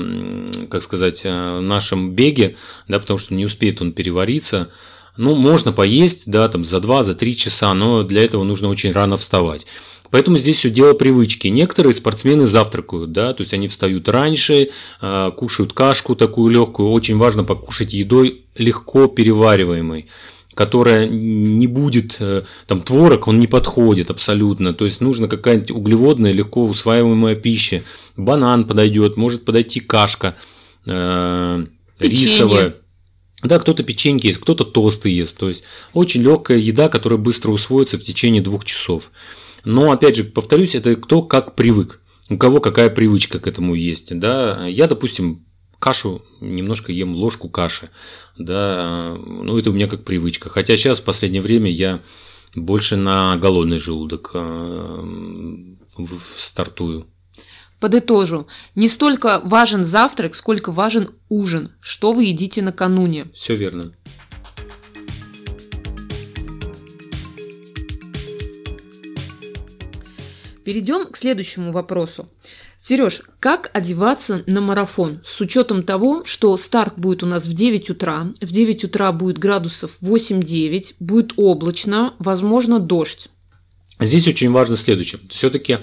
как 0.70 0.82
сказать, 0.82 1.22
э, 1.24 1.60
нашем 1.60 2.12
беге, 2.12 2.56
да, 2.88 3.00
потому 3.00 3.20
что 3.20 3.36
не 3.36 3.46
успеет 3.46 3.82
он 3.82 3.92
перевариться. 3.92 4.70
Ну, 5.16 5.36
можно 5.36 5.72
поесть, 5.72 6.30
да, 6.30 6.48
там 6.48 6.64
за 6.64 6.80
2, 6.80 7.04
за 7.04 7.14
3 7.14 7.38
часа, 7.38 7.74
но 7.74 8.04
для 8.04 8.26
этого 8.26 8.44
нужно 8.44 8.70
очень 8.70 8.92
рано 8.92 9.16
вставать. 9.16 9.68
Поэтому 10.10 10.38
здесь 10.38 10.58
все 10.58 10.70
дело 10.70 10.94
привычки. 10.94 11.48
Некоторые 11.50 11.94
спортсмены 11.94 12.48
завтракают, 12.48 13.12
да, 13.12 13.34
то 13.34 13.42
есть 13.42 13.54
они 13.54 13.68
встают 13.68 14.08
раньше, 14.08 14.70
кушают 15.36 15.74
кашку 15.74 16.16
такую 16.16 16.50
легкую. 16.50 16.92
Очень 16.92 17.18
важно 17.18 17.44
покушать 17.44 17.94
едой 17.94 18.46
легко 18.56 19.08
перевариваемой 19.08 20.08
которая 20.58 21.08
не 21.08 21.68
будет, 21.68 22.18
э, 22.20 22.44
там 22.66 22.82
творог, 22.82 23.28
он 23.28 23.40
не 23.40 23.46
подходит 23.46 24.10
абсолютно, 24.10 24.74
то 24.74 24.86
есть 24.86 25.02
нужно 25.02 25.28
какая-нибудь 25.28 25.70
углеводная, 25.72 26.32
легко 26.32 26.66
усваиваемая 26.66 27.36
пища, 27.36 27.84
банан 28.18 28.66
подойдет, 28.66 29.18
может 29.18 29.46
подойти 29.46 29.80
кашка 29.80 30.36
э, 30.88 31.66
рисовая. 32.00 32.76
Да, 33.44 33.60
кто-то 33.60 33.84
печеньки 33.84 34.28
ест, 34.28 34.42
кто-то 34.42 34.64
тосты 34.66 35.10
ест. 35.10 35.38
То 35.38 35.48
есть 35.48 35.64
очень 35.94 36.24
легкая 36.24 36.58
еда, 36.58 36.90
которая 36.90 37.20
быстро 37.20 37.52
усвоится 37.52 38.00
в 38.00 38.04
течение 38.04 38.42
двух 38.42 38.66
часов. 38.66 39.12
Но 39.64 39.92
опять 39.92 40.16
же, 40.16 40.24
повторюсь, 40.24 40.74
это 40.74 40.96
кто 40.96 41.22
как 41.22 41.56
привык. 41.56 42.02
У 42.30 42.38
кого 42.38 42.60
какая 42.60 42.90
привычка 42.90 43.40
к 43.40 43.46
этому 43.46 43.76
есть. 43.76 44.18
Да? 44.18 44.66
Я, 44.66 44.88
допустим, 44.88 45.46
кашу 45.80 46.22
немножко 46.42 46.92
ем 46.92 47.16
ложку 47.16 47.50
каши, 47.50 47.90
да, 48.38 49.16
ну 49.18 49.58
это 49.58 49.70
у 49.70 49.74
меня 49.74 49.88
как 49.88 50.04
привычка. 50.04 50.50
Хотя 50.50 50.76
сейчас 50.78 51.00
в 51.00 51.04
последнее 51.04 51.42
время 51.42 51.72
я 51.72 52.02
больше 52.56 52.96
на 52.96 53.36
голодный 53.38 53.78
желудок 53.78 54.32
э, 54.34 55.04
стартую. 56.38 57.08
Подытожу. 57.80 58.48
Не 58.74 58.88
столько 58.88 59.40
важен 59.44 59.84
завтрак, 59.84 60.34
сколько 60.34 60.72
важен 60.72 61.12
ужин. 61.30 61.70
Что 61.80 62.14
вы 62.14 62.26
едите 62.26 62.64
накануне? 62.64 63.28
Все 63.34 63.56
верно. 63.56 63.94
Перейдем 70.64 71.06
к 71.06 71.16
следующему 71.16 71.72
вопросу. 71.72 72.28
Сереж, 72.80 73.24
как 73.40 73.72
одеваться 73.74 74.44
на 74.46 74.62
марафон 74.62 75.20
с 75.24 75.42
учетом 75.42 75.82
того, 75.82 76.24
что 76.26 76.56
старт 76.58 76.94
будет 76.98 77.24
у 77.24 77.26
нас 77.26 77.48
в 77.48 77.54
9 77.54 77.90
утра, 77.90 78.28
в 78.40 78.52
9 78.52 78.84
утра 78.84 79.12
будет 79.12 79.40
градусов 79.40 79.98
8-9, 80.02 80.96
будет 81.00 81.34
облачно, 81.38 82.14
возможно 82.20 82.80
дождь. 82.80 83.30
Здесь 84.00 84.28
очень 84.28 84.52
важно 84.52 84.76
следующее. 84.76 85.20
Все-таки 85.32 85.80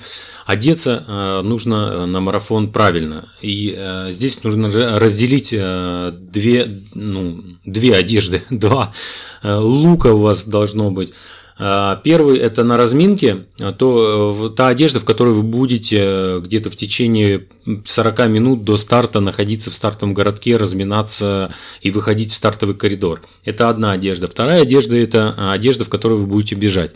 одеться 0.46 1.04
э, 1.06 1.40
нужно 1.42 2.06
на 2.06 2.20
марафон 2.20 2.70
правильно. 2.70 3.28
И 3.42 3.74
э, 3.76 4.12
здесь 4.12 4.44
нужно 4.44 4.70
разделить 5.00 5.52
э, 5.52 6.12
две, 6.16 6.84
ну, 6.94 7.42
две 7.64 7.96
одежды. 7.96 8.44
Два 8.50 8.94
лука 9.42 10.12
у 10.12 10.18
вас 10.18 10.46
должно 10.46 10.92
быть. 10.92 11.12
А, 11.56 11.96
первый– 12.02 12.38
это 12.40 12.64
на 12.64 12.76
разминке, 12.76 13.46
а 13.60 13.72
то 13.72 14.52
та 14.56 14.68
одежда, 14.68 14.98
в 14.98 15.04
которой 15.04 15.34
вы 15.34 15.42
будете 15.42 15.98
э, 16.00 16.40
где-то 16.40 16.68
в 16.68 16.76
течение 16.76 17.46
40 17.84 18.26
минут 18.28 18.64
до 18.64 18.76
старта 18.76 19.20
находиться 19.20 19.70
в 19.70 19.74
стартовом 19.74 20.14
городке, 20.14 20.56
разминаться 20.56 21.54
и 21.80 21.90
выходить 21.90 22.32
в 22.32 22.34
стартовый 22.34 22.74
коридор. 22.74 23.22
Это 23.44 23.68
одна 23.68 23.92
одежда. 23.92 24.26
Вторая 24.26 24.62
одежда– 24.62 24.96
это 24.96 25.52
одежда, 25.52 25.84
в 25.84 25.88
которой 25.88 26.18
вы 26.18 26.26
будете 26.26 26.56
бежать. 26.56 26.90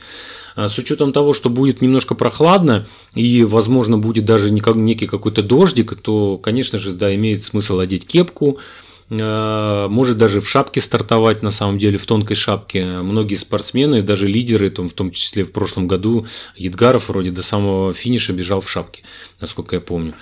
А, 0.57 0.69
с 0.69 0.77
учетом 0.77 1.13
того, 1.13 1.35
что 1.35 1.51
будет 1.51 1.81
немножко 1.81 2.17
прохладно 2.17 2.85
и, 3.15 3.45
возможно, 3.45 3.97
будет 3.97 4.25
даже 4.25 4.51
некий 4.51 5.07
какой-то 5.07 5.45
дождик, 5.45 5.95
то, 5.95 6.37
конечно 6.37 6.81
же, 6.81 6.95
да, 6.95 7.15
имеет 7.15 7.45
смысл 7.45 7.79
одеть 7.79 8.09
кепку, 8.09 8.59
Э, 8.59 8.63
может 9.11 10.19
даже 10.19 10.41
в 10.41 10.49
шапке 10.49 10.81
стартовать, 10.81 11.43
на 11.43 11.51
самом 11.51 11.79
деле, 11.79 11.97
в 11.99 12.07
тонкой 12.07 12.35
шапке. 12.35 12.85
Многие 12.85 13.37
спортсмены, 13.37 14.03
даже 14.03 14.27
лидеры, 14.27 14.71
в 14.71 14.93
том 14.93 15.11
числе 15.11 15.45
в 15.45 15.53
прошлом 15.53 15.89
году, 15.89 16.27
Едгаров 16.57 17.09
вроде 17.09 17.31
до 17.31 17.43
самого 17.43 17.95
финиша 17.95 18.33
бежал 18.33 18.61
в 18.61 18.71
шапке, 18.71 19.03
насколько 19.41 19.77
я 19.77 19.81
помню. 19.81 20.15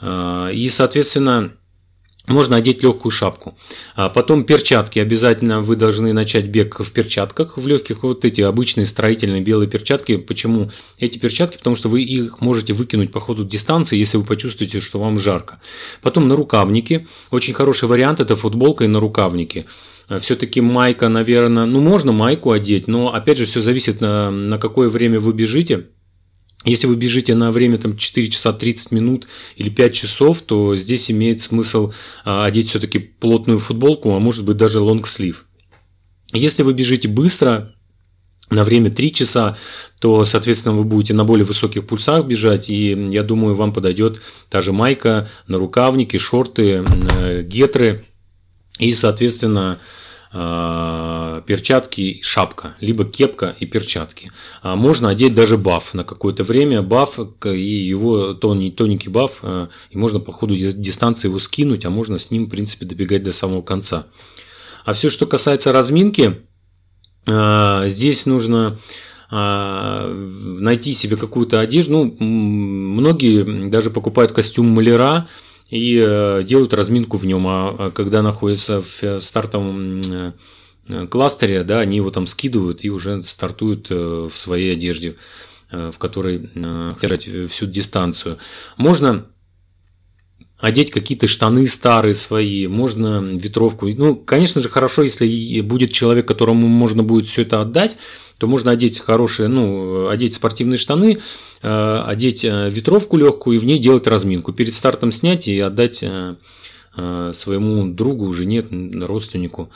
Э, 0.00 0.50
и, 0.52 0.68
соответственно, 0.70 1.52
можно 2.28 2.56
одеть 2.56 2.82
легкую 2.82 3.10
шапку. 3.10 3.56
А 3.94 4.08
потом 4.08 4.44
перчатки. 4.44 4.98
Обязательно 4.98 5.60
вы 5.60 5.76
должны 5.76 6.12
начать 6.12 6.46
бег 6.46 6.78
в 6.78 6.92
перчатках, 6.92 7.56
в 7.56 7.66
легких. 7.66 8.02
Вот 8.02 8.24
эти 8.24 8.40
обычные 8.40 8.86
строительные 8.86 9.40
белые 9.40 9.68
перчатки. 9.68 10.16
Почему 10.16 10.70
эти 10.98 11.18
перчатки? 11.18 11.56
Потому 11.56 11.76
что 11.76 11.88
вы 11.88 12.02
их 12.02 12.40
можете 12.40 12.72
выкинуть 12.72 13.12
по 13.12 13.20
ходу 13.20 13.44
дистанции, 13.44 13.96
если 13.96 14.18
вы 14.18 14.24
почувствуете, 14.24 14.80
что 14.80 14.98
вам 14.98 15.18
жарко. 15.18 15.60
Потом 16.02 16.28
на 16.28 16.36
рукавники. 16.36 17.06
Очень 17.30 17.54
хороший 17.54 17.88
вариант– 17.88 18.20
это 18.20 18.36
футболка 18.36 18.84
и 18.84 18.88
на 18.88 19.00
рукавники. 19.00 19.66
Все-таки 20.20 20.62
майка, 20.62 21.08
наверное, 21.08 21.66
ну 21.66 21.80
можно 21.80 22.12
майку 22.12 22.50
одеть, 22.52 22.88
но 22.88 23.12
опять 23.12 23.36
же 23.36 23.44
все 23.44 23.60
зависит 23.60 24.00
на, 24.00 24.30
на 24.30 24.58
какое 24.58 24.88
время 24.88 25.20
вы 25.20 25.34
бежите. 25.34 25.86
Если 26.64 26.86
вы 26.86 26.96
бежите 26.96 27.34
на 27.34 27.52
время 27.52 27.78
там, 27.78 27.96
4 27.96 28.28
часа 28.28 28.52
30 28.52 28.90
минут 28.90 29.28
или 29.56 29.70
5 29.70 29.94
часов, 29.94 30.42
то 30.42 30.74
здесь 30.76 31.10
имеет 31.10 31.40
смысл 31.40 31.92
а, 32.24 32.44
одеть 32.44 32.68
все-таки 32.68 32.98
плотную 32.98 33.58
футболку, 33.58 34.14
а 34.14 34.18
может 34.18 34.44
быть 34.44 34.56
даже 34.56 34.80
лонгслив. 34.80 35.46
Если 36.32 36.62
вы 36.62 36.74
бежите 36.74 37.08
быстро, 37.08 37.74
на 38.50 38.64
время 38.64 38.90
3 38.90 39.12
часа, 39.12 39.56
то, 40.00 40.24
соответственно, 40.24 40.74
вы 40.74 40.84
будете 40.84 41.14
на 41.14 41.24
более 41.24 41.44
высоких 41.44 41.86
пульсах 41.86 42.24
бежать, 42.24 42.70
и 42.70 42.90
я 43.10 43.22
думаю, 43.22 43.54
вам 43.54 43.72
подойдет 43.72 44.20
та 44.48 44.62
же 44.62 44.72
майка, 44.72 45.28
нарукавники, 45.46 46.16
шорты, 46.16 46.84
э, 47.20 47.42
гетры, 47.42 48.06
и, 48.78 48.92
соответственно, 48.94 49.80
перчатки 50.30 52.00
и 52.00 52.22
шапка, 52.22 52.76
либо 52.80 53.04
кепка 53.04 53.56
и 53.58 53.66
перчатки. 53.66 54.30
А 54.62 54.76
можно 54.76 55.08
одеть 55.08 55.34
даже 55.34 55.56
баф 55.56 55.94
на 55.94 56.04
какое-то 56.04 56.44
время, 56.44 56.82
баф 56.82 57.18
и 57.44 57.58
его 57.58 58.34
тоненький 58.34 59.08
баф, 59.08 59.38
э, 59.42 59.68
и 59.90 59.96
можно 59.96 60.20
по 60.20 60.32
ходу 60.32 60.54
дистанции 60.54 61.28
его 61.28 61.38
скинуть, 61.38 61.86
а 61.86 61.90
можно 61.90 62.18
с 62.18 62.30
ним, 62.30 62.44
в 62.44 62.50
принципе, 62.50 62.84
добегать 62.84 63.22
до 63.22 63.32
самого 63.32 63.62
конца. 63.62 64.06
А 64.84 64.92
все, 64.92 65.08
что 65.08 65.24
касается 65.24 65.72
разминки, 65.72 66.42
э, 67.26 67.84
здесь 67.88 68.26
нужно 68.26 68.78
найти 69.30 70.94
себе 70.94 71.18
какую-то 71.18 71.60
одежду. 71.60 71.92
Ну, 71.92 72.16
многие 72.18 73.68
даже 73.68 73.90
покупают 73.90 74.32
костюм 74.32 74.68
маляра, 74.68 75.28
и 75.68 76.02
э, 76.04 76.42
делают 76.44 76.74
разминку 76.74 77.16
в 77.16 77.26
нем, 77.26 77.46
а 77.46 77.90
когда 77.94 78.22
находятся 78.22 78.80
в 78.80 79.20
стартовом 79.20 80.34
кластере, 81.10 81.64
да, 81.64 81.80
они 81.80 81.96
его 81.96 82.10
там 82.10 82.26
скидывают 82.26 82.84
и 82.84 82.90
уже 82.90 83.22
стартуют 83.22 83.90
в 83.90 84.30
своей 84.30 84.72
одежде, 84.72 85.16
в 85.70 85.98
которой 85.98 86.48
держать 86.54 87.28
всю 87.50 87.66
дистанцию. 87.66 88.38
Можно 88.78 89.26
одеть 90.58 90.90
какие-то 90.90 91.26
штаны 91.26 91.66
старые 91.66 92.14
свои, 92.14 92.66
можно 92.66 93.20
ветровку. 93.20 93.88
Ну, 93.88 94.16
конечно 94.16 94.60
же, 94.60 94.68
хорошо, 94.68 95.02
если 95.02 95.60
будет 95.60 95.92
человек, 95.92 96.26
которому 96.26 96.66
можно 96.66 97.02
будет 97.02 97.26
все 97.26 97.42
это 97.42 97.60
отдать, 97.60 97.96
то 98.38 98.46
можно 98.46 98.70
одеть 98.70 99.00
хорошие, 99.00 99.48
ну, 99.48 100.08
одеть 100.08 100.34
спортивные 100.34 100.78
штаны, 100.78 101.18
э, 101.62 102.02
одеть 102.06 102.44
э, 102.44 102.70
ветровку 102.70 103.16
легкую 103.16 103.56
и 103.56 103.58
в 103.58 103.66
ней 103.66 103.78
делать 103.78 104.06
разминку. 104.06 104.52
Перед 104.52 104.74
стартом 104.74 105.12
снять 105.12 105.48
и 105.48 105.58
отдать 105.58 106.02
э, 106.02 106.34
своему 107.32 107.92
другу, 107.92 108.32
жене, 108.32 108.64
родственнику. 109.06 109.70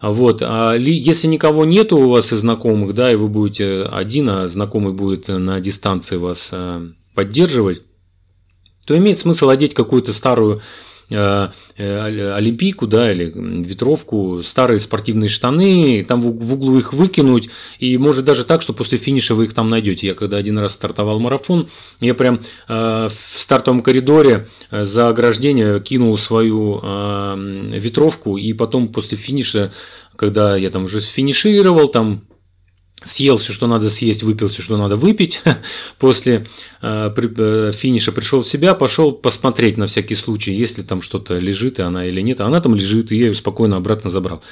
Вот. 0.00 0.42
А 0.42 0.74
если 0.74 1.28
никого 1.28 1.64
нету 1.64 1.96
у 1.96 2.10
вас 2.10 2.32
из 2.32 2.40
знакомых, 2.40 2.94
да, 2.94 3.12
и 3.12 3.16
вы 3.16 3.28
будете 3.28 3.82
один, 3.82 4.28
а 4.28 4.48
знакомый 4.48 4.92
будет 4.92 5.28
на 5.28 5.60
дистанции 5.60 6.16
вас 6.16 6.52
поддерживать, 7.14 7.82
то 8.86 8.96
имеет 8.96 9.18
смысл 9.18 9.48
одеть 9.48 9.74
какую-то 9.74 10.12
старую 10.12 10.60
э, 11.10 11.48
э, 11.76 12.32
олимпийку, 12.34 12.86
да, 12.86 13.12
или 13.12 13.32
ветровку, 13.34 14.42
старые 14.42 14.80
спортивные 14.80 15.28
штаны, 15.28 16.04
там 16.06 16.20
в 16.20 16.52
углу 16.52 16.78
их 16.78 16.92
выкинуть, 16.92 17.50
и 17.78 17.96
может 17.98 18.24
даже 18.24 18.44
так, 18.44 18.62
что 18.62 18.72
после 18.72 18.98
финиша 18.98 19.34
вы 19.34 19.44
их 19.44 19.54
там 19.54 19.68
найдете. 19.68 20.08
Я 20.08 20.14
когда 20.14 20.36
один 20.36 20.58
раз 20.58 20.74
стартовал 20.74 21.20
марафон, 21.20 21.68
я 22.00 22.14
прям 22.14 22.40
э, 22.68 23.08
в 23.08 23.38
стартовом 23.38 23.82
коридоре 23.82 24.48
за 24.70 25.08
ограждение 25.08 25.80
кинул 25.80 26.16
свою 26.18 26.80
ветровку, 27.72 28.36
и 28.36 28.52
потом 28.52 28.88
после 28.88 29.16
финиша, 29.18 29.72
когда 30.16 30.56
я 30.56 30.70
там 30.70 30.84
уже 30.84 31.00
финишировал, 31.00 31.88
там 31.88 32.22
съел 33.04 33.36
все, 33.36 33.52
что 33.52 33.66
надо 33.66 33.90
съесть, 33.90 34.22
выпил 34.22 34.48
все, 34.48 34.62
что 34.62 34.76
надо 34.76 34.96
выпить. 34.96 35.42
После 35.98 36.46
э, 36.80 37.10
э, 37.14 37.70
финиша 37.72 38.12
пришел 38.12 38.42
в 38.42 38.48
себя, 38.48 38.74
пошел 38.74 39.12
посмотреть 39.12 39.76
на 39.76 39.86
всякий 39.86 40.14
случай, 40.14 40.52
если 40.52 40.82
там 40.82 41.02
что-то 41.02 41.38
лежит, 41.38 41.78
и 41.78 41.82
она 41.82 42.06
или 42.06 42.20
нет. 42.20 42.40
А 42.40 42.46
она 42.46 42.60
там 42.60 42.74
лежит, 42.74 43.12
и 43.12 43.16
я 43.16 43.26
ее 43.26 43.34
спокойно 43.34 43.76
обратно 43.76 44.10
забрал. 44.10 44.42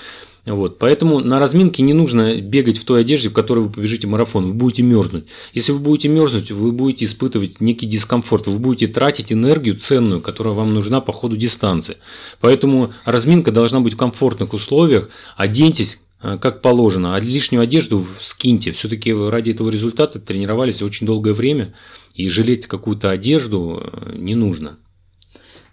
Вот. 0.47 0.79
Поэтому 0.79 1.21
на 1.21 1.39
разминке 1.39 1.83
не 1.83 1.93
нужно 1.93 2.41
бегать 2.41 2.79
в 2.79 2.85
той 2.85 3.03
одежде, 3.03 3.29
в 3.29 3.33
которой 3.33 3.61
вы 3.61 3.71
побежите 3.71 4.07
марафон. 4.07 4.47
Вы 4.47 4.55
будете 4.55 4.83
мерзнуть. 4.83 5.25
Если 5.53 5.73
вы 5.73 5.79
будете 5.79 6.09
мерзнуть, 6.09 6.51
вы 6.51 6.73
будете 6.73 7.05
испытывать 7.05 7.61
некий 7.61 7.87
дискомфорт. 7.87 8.47
Вы 8.47 8.59
будете 8.59 8.87
тратить 8.87 9.33
энергию 9.33 9.79
ценную, 9.79 10.21
которая 10.21 10.55
вам 10.55 10.73
нужна 10.73 11.01
по 11.01 11.13
ходу 11.13 11.37
дистанции. 11.37 11.97
Поэтому 12.41 12.93
разминка 13.05 13.53
должна 13.53 13.81
быть 13.81 13.95
в 13.95 13.99
комфортных 13.99 14.55
условиях. 14.55 15.11
Оденьтесь 15.37 16.01
как 16.21 16.61
положено, 16.61 17.15
а 17.15 17.21
лишнюю 17.21 17.63
одежду 17.63 18.07
скиньте. 18.21 18.73
Все-таки 18.73 19.13
ради 19.13 19.51
этого 19.51 19.71
результата 19.71 20.21
тренировались 20.21 20.83
очень 20.83 21.07
долгое 21.07 21.33
время, 21.33 21.75
и 22.15 22.29
жалеть 22.29 22.67
какую-то 22.67 23.11
одежду 23.11 23.81
э, 23.83 24.17
не 24.17 24.35
нужно. 24.35 24.79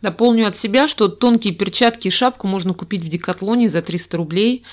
Дополню 0.01 0.45
от 0.47 0.55
себя, 0.55 0.87
что 0.87 1.07
тонкие 1.07 1.53
перчатки 1.53 2.07
и 2.07 2.11
шапку 2.11 2.47
можно 2.47 2.73
купить 2.73 3.01
в 3.01 3.07
Декатлоне 3.07 3.67
за 3.67 3.81
300 3.81 4.17
рублей. 4.17 4.63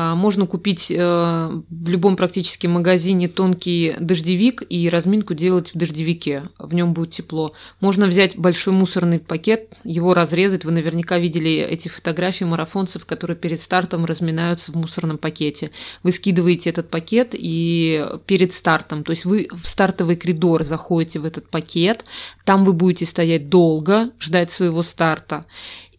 А, 0.00 0.14
можно 0.14 0.46
купить 0.46 0.92
э, 0.92 0.96
в 0.96 1.88
любом 1.88 2.14
практически 2.14 2.68
магазине 2.68 3.26
тонкий 3.26 3.96
дождевик 3.98 4.62
и 4.68 4.88
разминку 4.88 5.34
делать 5.34 5.74
в 5.74 5.76
дождевике. 5.76 6.44
В 6.56 6.72
нем 6.72 6.92
будет 6.92 7.10
тепло. 7.10 7.52
Можно 7.80 8.06
взять 8.06 8.38
большой 8.38 8.74
мусорный 8.74 9.18
пакет, 9.18 9.76
его 9.82 10.14
разрезать. 10.14 10.64
Вы 10.64 10.70
наверняка 10.70 11.18
видели 11.18 11.66
эти 11.68 11.88
фотографии 11.88 12.44
марафонцев, 12.44 13.06
которые 13.06 13.36
перед 13.36 13.58
стартом 13.58 14.04
разминаются 14.04 14.70
в 14.70 14.76
мусорном 14.76 15.18
пакете. 15.18 15.72
Вы 16.04 16.12
скидываете 16.12 16.70
этот 16.70 16.90
пакет 16.90 17.30
и 17.32 18.06
перед 18.26 18.52
стартом, 18.52 19.02
то 19.02 19.10
есть 19.10 19.24
вы 19.24 19.48
в 19.50 19.66
стартовый 19.66 20.14
коридор 20.14 20.62
заходите 20.62 21.18
в 21.18 21.24
этот 21.24 21.48
пакет, 21.48 22.04
там 22.44 22.64
вы 22.64 22.72
будете 22.72 23.04
стоять 23.04 23.48
долго, 23.48 24.10
ждать 24.20 24.52
своего 24.52 24.84
старта 24.84 25.44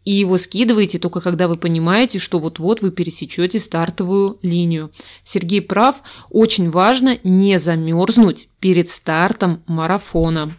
и 0.10 0.14
его 0.14 0.40
скидываете 0.40 0.98
только 0.98 1.22
когда 1.22 1.48
вы 1.48 1.56
понимаете, 1.56 2.18
что 2.18 2.40
вот-вот 2.40 2.82
вы 2.82 2.90
пересечете 2.90 3.60
стартовую 3.60 4.40
линию. 4.42 4.92
Сергей 5.24 5.62
прав, 5.62 6.02
очень 6.32 6.72
важно 6.72 7.20
не 7.24 7.60
замерзнуть 7.60 8.50
перед 8.60 8.90
стартом 8.90 9.62
марафона. 9.68 10.52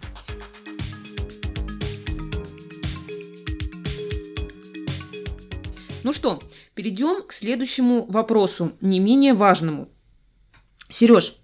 Ну 6.05 6.13
что, 6.13 6.39
перейдем 6.77 7.25
к 7.27 7.33
следующему 7.33 8.07
вопросу, 8.07 8.71
не 8.81 9.01
менее 9.01 9.35
важному. 9.35 9.89
Сереж, 10.89 11.39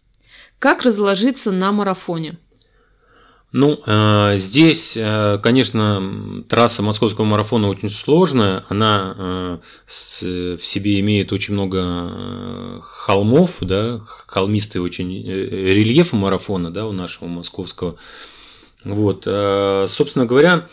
как 0.60 0.84
разложиться 0.84 1.50
на 1.50 1.72
марафоне? 1.72 2.38
Ну, 3.58 3.80
э, 3.86 4.34
здесь, 4.36 4.98
э, 4.98 5.38
конечно, 5.42 6.44
трасса 6.46 6.82
московского 6.82 7.24
марафона 7.24 7.68
очень 7.68 7.88
сложная. 7.88 8.64
Она 8.68 9.14
э, 9.16 9.58
в 9.86 10.62
себе 10.62 11.00
имеет 11.00 11.32
очень 11.32 11.54
много 11.54 12.82
холмов, 12.82 13.56
да, 13.62 14.02
холмистый 14.26 14.82
очень 14.82 15.26
рельеф 15.26 16.12
марафона, 16.12 16.70
да, 16.70 16.84
у 16.84 16.92
нашего 16.92 17.28
московского. 17.28 17.96
Вот, 18.84 19.24
собственно 19.24 20.26
говоря, 20.26 20.68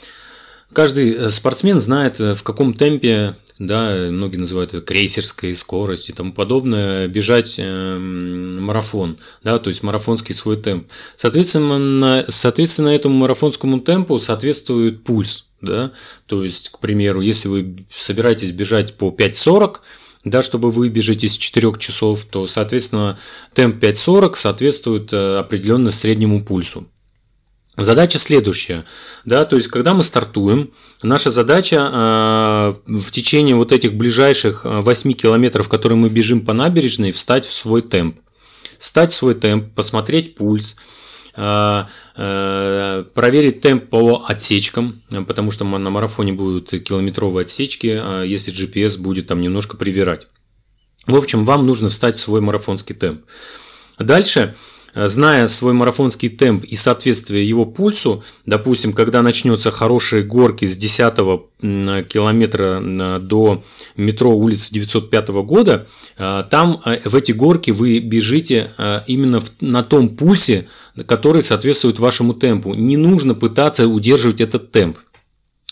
каждый 0.74 1.32
спортсмен 1.32 1.80
знает, 1.80 2.20
в 2.20 2.44
каком 2.44 2.74
темпе 2.74 3.36
да, 3.60 4.08
многие 4.10 4.38
называют 4.38 4.74
это 4.74 4.84
крейсерской 4.84 5.56
скорость 5.56 6.10
и 6.10 6.14
тому 6.14 6.34
подобное, 6.34 7.08
бежать 7.08 7.56
э, 7.58 7.98
марафон, 7.98 9.18
да, 9.44 9.60
то 9.60 9.70
есть 9.70 9.84
марафонский 9.84 10.34
свой 10.34 10.58
темп. 10.58 10.88
Соответственно, 11.16 12.26
соответственно, 12.30 12.90
этому 12.90 13.16
марафонскому 13.16 13.80
темпу 13.80 14.18
соответствует 14.18 15.04
пульс, 15.04 15.48
да, 15.62 15.92
то 16.26 16.44
есть, 16.44 16.70
к 16.70 16.80
примеру, 16.80 17.22
если 17.22 17.48
вы 17.48 17.86
собираетесь 17.96 18.52
бежать 18.52 18.96
по 18.96 19.10
5.40, 19.10 19.78
да, 20.26 20.42
чтобы 20.42 20.72
вы 20.72 20.90
бежите 20.90 21.28
из 21.28 21.38
4 21.38 21.74
часов, 21.80 22.26
то, 22.26 22.48
соответственно, 22.48 23.18
темп 23.54 23.84
5.40 23.84 24.36
соответствует 24.36 25.14
э, 25.14 25.38
определенно 25.38 25.92
среднему 25.92 26.42
пульсу. 26.42 26.88
Задача 27.76 28.20
следующая, 28.20 28.86
да, 29.26 29.46
то 29.46 29.56
есть 29.56 29.68
когда 29.68 29.96
мы 29.96 30.04
стартуем, 30.04 30.72
наша 31.02 31.32
задача 31.32 31.90
э, 31.92 32.74
в 32.86 33.12
течение 33.12 33.56
вот 33.56 33.72
этих 33.72 33.96
ближайших 33.96 34.62
8 34.64 35.10
э, 35.10 35.14
километров, 35.14 35.68
которые 35.68 35.98
мы 35.98 36.10
бежим 36.10 36.46
по 36.46 36.54
набережной, 36.54 37.12
встать 37.12 37.48
в 37.48 37.54
свой 37.54 37.82
темп. 37.82 38.20
Встать 38.78 39.10
в 39.12 39.16
свой 39.16 39.34
темп, 39.34 39.74
посмотреть 39.74 40.36
пульс, 40.36 40.76
э, 41.36 41.86
э, 42.16 43.06
проверить 43.12 43.62
темп 43.62 43.90
по 43.90 44.24
отсечкам, 44.28 45.02
потому 45.26 45.50
что 45.50 45.66
на 45.66 45.90
марафоне 45.90 46.32
будут 46.32 46.70
километровые 46.70 47.42
отсечки, 47.42 47.88
э, 47.88 48.28
если 48.28 48.54
GPS 48.54 49.00
будет 49.00 49.26
там 49.26 49.42
немножко 49.42 49.78
привирать. 49.78 50.28
В 51.08 51.16
общем, 51.16 51.44
вам 51.44 51.66
нужно 51.66 51.90
встать 51.90 52.16
в 52.18 52.20
свой 52.20 52.40
марафонский 52.40 52.94
темп. 52.94 53.22
Дальше 53.98 54.56
зная 54.96 55.48
свой 55.48 55.74
марафонский 55.74 56.30
темп 56.30 56.64
и 56.66 56.76
соответствие 56.76 57.48
его 57.48 57.66
пульсу, 57.66 58.24
допустим, 58.46 58.94
когда 58.94 59.22
начнется 59.22 59.72
хорошие 59.72 60.24
горки 60.24 60.66
с 60.66 60.78
10 60.78 62.08
километра 62.08 62.82
э, 62.82 63.20
до 63.20 63.64
метро 63.96 64.32
улицы 64.32 64.74
905 64.74 65.30
года, 65.30 65.88
э, 66.18 66.44
там 66.50 66.82
в 67.06 67.16
эти 67.16 67.32
горки 67.32 67.72
вы 67.72 68.00
бежите 68.00 68.72
именно 69.08 69.40
на 69.62 69.84
том 69.84 70.10
пульсе, 70.10 70.68
который 71.06 71.42
соответствует 71.42 72.00
вашему 72.00 72.34
темпу. 72.34 72.74
Не 72.74 72.98
нужно 72.98 73.34
пытаться 73.34 73.88
удерживать 73.88 74.42
этот 74.42 74.72
темп. 74.72 74.98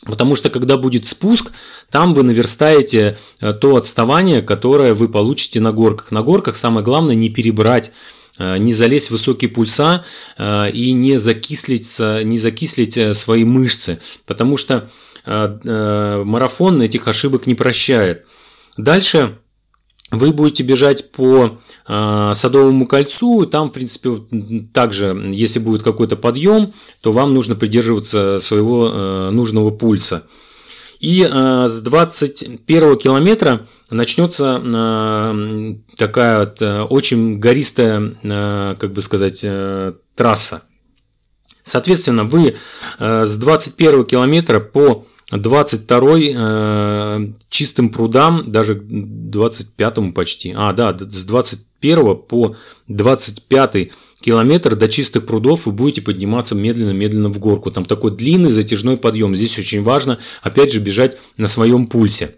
Потому 0.06 0.36
что 0.36 0.50
когда 0.50 0.78
будет 0.78 1.06
спуск, 1.06 1.52
там 1.92 2.16
вы 2.16 2.24
наверстаете 2.24 3.20
то 3.40 3.76
отставание, 3.76 4.42
которое 4.42 4.96
вы 4.96 5.08
получите 5.08 5.60
на 5.60 5.72
горках. 5.72 6.12
На 6.12 6.24
горках 6.24 6.56
самое 6.56 6.84
главное 6.84 7.16
не 7.16 7.30
перебрать 7.30 7.92
Э, 7.92 8.21
не 8.40 8.74
залезть 8.74 9.08
в 9.08 9.12
высокие 9.12 9.50
пульса 9.50 10.04
э, 10.38 10.72
и 10.72 10.92
не 10.94 11.18
закислить, 11.18 12.00
не 12.00 12.38
закислить 12.38 12.98
э, 12.98 13.14
свои 13.14 13.44
мышцы, 13.44 14.00
потому 14.26 14.58
что 14.58 14.90
марафон 15.24 16.82
этих 16.82 17.08
ошибок 17.08 17.46
не 17.46 17.54
прощает. 17.54 18.26
Дальше 18.76 19.38
вы 20.10 20.34
будете 20.34 20.64
бежать 20.64 21.12
по 21.12 21.60
Садовому 21.86 22.88
кольцу, 22.88 23.46
там, 23.46 23.70
в 23.70 23.74
принципе, 23.74 24.24
также, 24.74 25.30
если 25.32 25.60
будет 25.60 25.84
какой-то 25.84 26.16
подъем, 26.16 26.74
то 27.02 27.12
вам 27.12 27.36
нужно 27.36 27.54
придерживаться 27.54 28.40
своего 28.40 29.30
нужного 29.30 29.70
пульса. 29.70 30.26
И 31.02 31.28
э, 31.28 31.68
с 31.68 31.82
21 31.82 32.98
километра 32.98 33.66
начнется 33.90 34.62
э, 34.64 35.76
такая 35.98 36.40
вот, 36.42 36.62
э, 36.62 36.82
очень 36.84 37.40
гористая, 37.40 38.16
э, 38.22 38.76
как 38.80 38.94
бы 38.94 39.02
сказать, 39.02 39.44
трасса. 40.16 40.62
Соответственно, 41.64 42.24
вы 42.24 42.56
э, 43.00 43.26
с 43.26 43.36
21 43.38 44.06
километра 44.06 44.60
по 44.60 45.04
22-й 45.32 46.36
э, 46.38 47.34
чистым 47.50 47.90
прудам, 47.90 48.52
даже 48.52 48.76
25-му 48.76 50.14
почти, 50.14 50.54
а, 50.56 50.72
да, 50.72 50.96
с 51.00 51.26
21 51.26 52.16
по 52.16 52.56
25 52.88 53.92
километр 54.22 54.76
до 54.76 54.88
чистых 54.88 55.26
прудов 55.26 55.66
вы 55.66 55.72
будете 55.72 56.02
подниматься 56.02 56.56
медленно-медленно 56.56 57.30
в 57.30 57.40
горку. 57.40 57.72
Там 57.72 57.86
такой 57.86 58.12
длинный 58.12 58.50
затяжной 58.50 58.98
подъем. 58.98 59.36
Здесь 59.36 59.60
очень 59.60 59.84
важно, 59.84 60.20
опять 60.42 60.72
же, 60.72 60.80
бежать 60.80 61.18
на 61.38 61.48
своем 61.48 61.88
пульсе. 61.88 62.36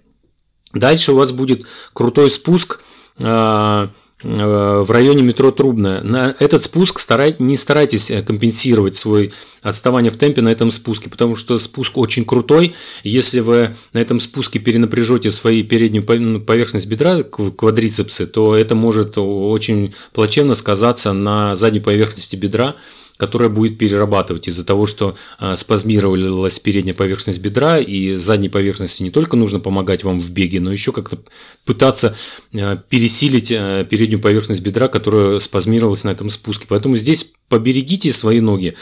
Дальше 0.73 1.11
у 1.11 1.15
вас 1.17 1.31
будет 1.31 1.65
крутой 1.93 2.31
спуск 2.31 2.79
Э, 3.19 3.89
в 4.23 4.89
районе 4.89 5.21
метро 5.21 5.51
Трубная. 5.51 6.01
На 6.01 6.35
этот 6.39 6.63
спуск 6.63 6.99
старай, 6.99 7.35
не 7.39 7.57
старайтесь 7.57 8.09
э, 8.09 8.21
компенсировать 8.23 8.95
свой 8.95 9.33
отставание 9.61 10.11
в 10.11 10.17
темпе 10.17 10.41
на 10.41 10.49
этом 10.49 10.71
спуске, 10.71 11.09
потому 11.09 11.35
что 11.35 11.59
спуск 11.59 11.97
очень 11.97 12.25
крутой. 12.25 12.73
Если 13.03 13.41
вы 13.41 13.75
на 13.91 13.99
этом 13.99 14.19
спуске 14.19 14.59
перенапряжете 14.59 15.31
свои 15.31 15.63
переднюю 15.63 16.03
поверхность 16.05 16.87
бедра, 16.87 17.23
квадрицепсы, 17.23 18.25
то 18.25 18.55
это 18.55 18.75
может 18.75 19.17
очень 19.17 19.93
плачевно 20.13 20.55
сказаться 20.55 21.13
на 21.13 21.55
задней 21.55 21.81
поверхности 21.81 22.35
бедра, 22.35 22.75
которая 23.23 23.47
будет 23.47 23.77
перерабатывать 23.77 24.49
из-за 24.49 24.65
того, 24.65 24.85
что 24.85 25.15
а, 25.39 25.55
спазмировалась 25.55 26.59
передняя 26.59 26.93
поверхность 26.93 27.39
бедра, 27.39 27.79
и 27.79 28.15
задней 28.15 28.49
поверхности 28.49 29.01
не 29.01 29.11
только 29.11 29.37
нужно 29.37 29.61
помогать 29.61 30.03
вам 30.03 30.17
в 30.17 30.29
беге, 30.31 30.59
но 30.59 30.73
еще 30.73 30.91
как-то 30.91 31.19
пытаться 31.63 32.17
а, 32.53 32.75
пересилить 32.75 33.49
а, 33.49 33.85
переднюю 33.85 34.21
поверхность 34.21 34.59
бедра, 34.59 34.89
которая 34.89 35.39
спазмировалась 35.39 36.03
на 36.03 36.09
этом 36.09 36.29
спуске. 36.29 36.65
Поэтому 36.67 36.97
здесь 36.97 37.31
поберегите 37.47 38.11
свои 38.11 38.41
ноги. 38.41 38.75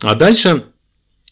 А 0.00 0.14
дальше 0.14 0.64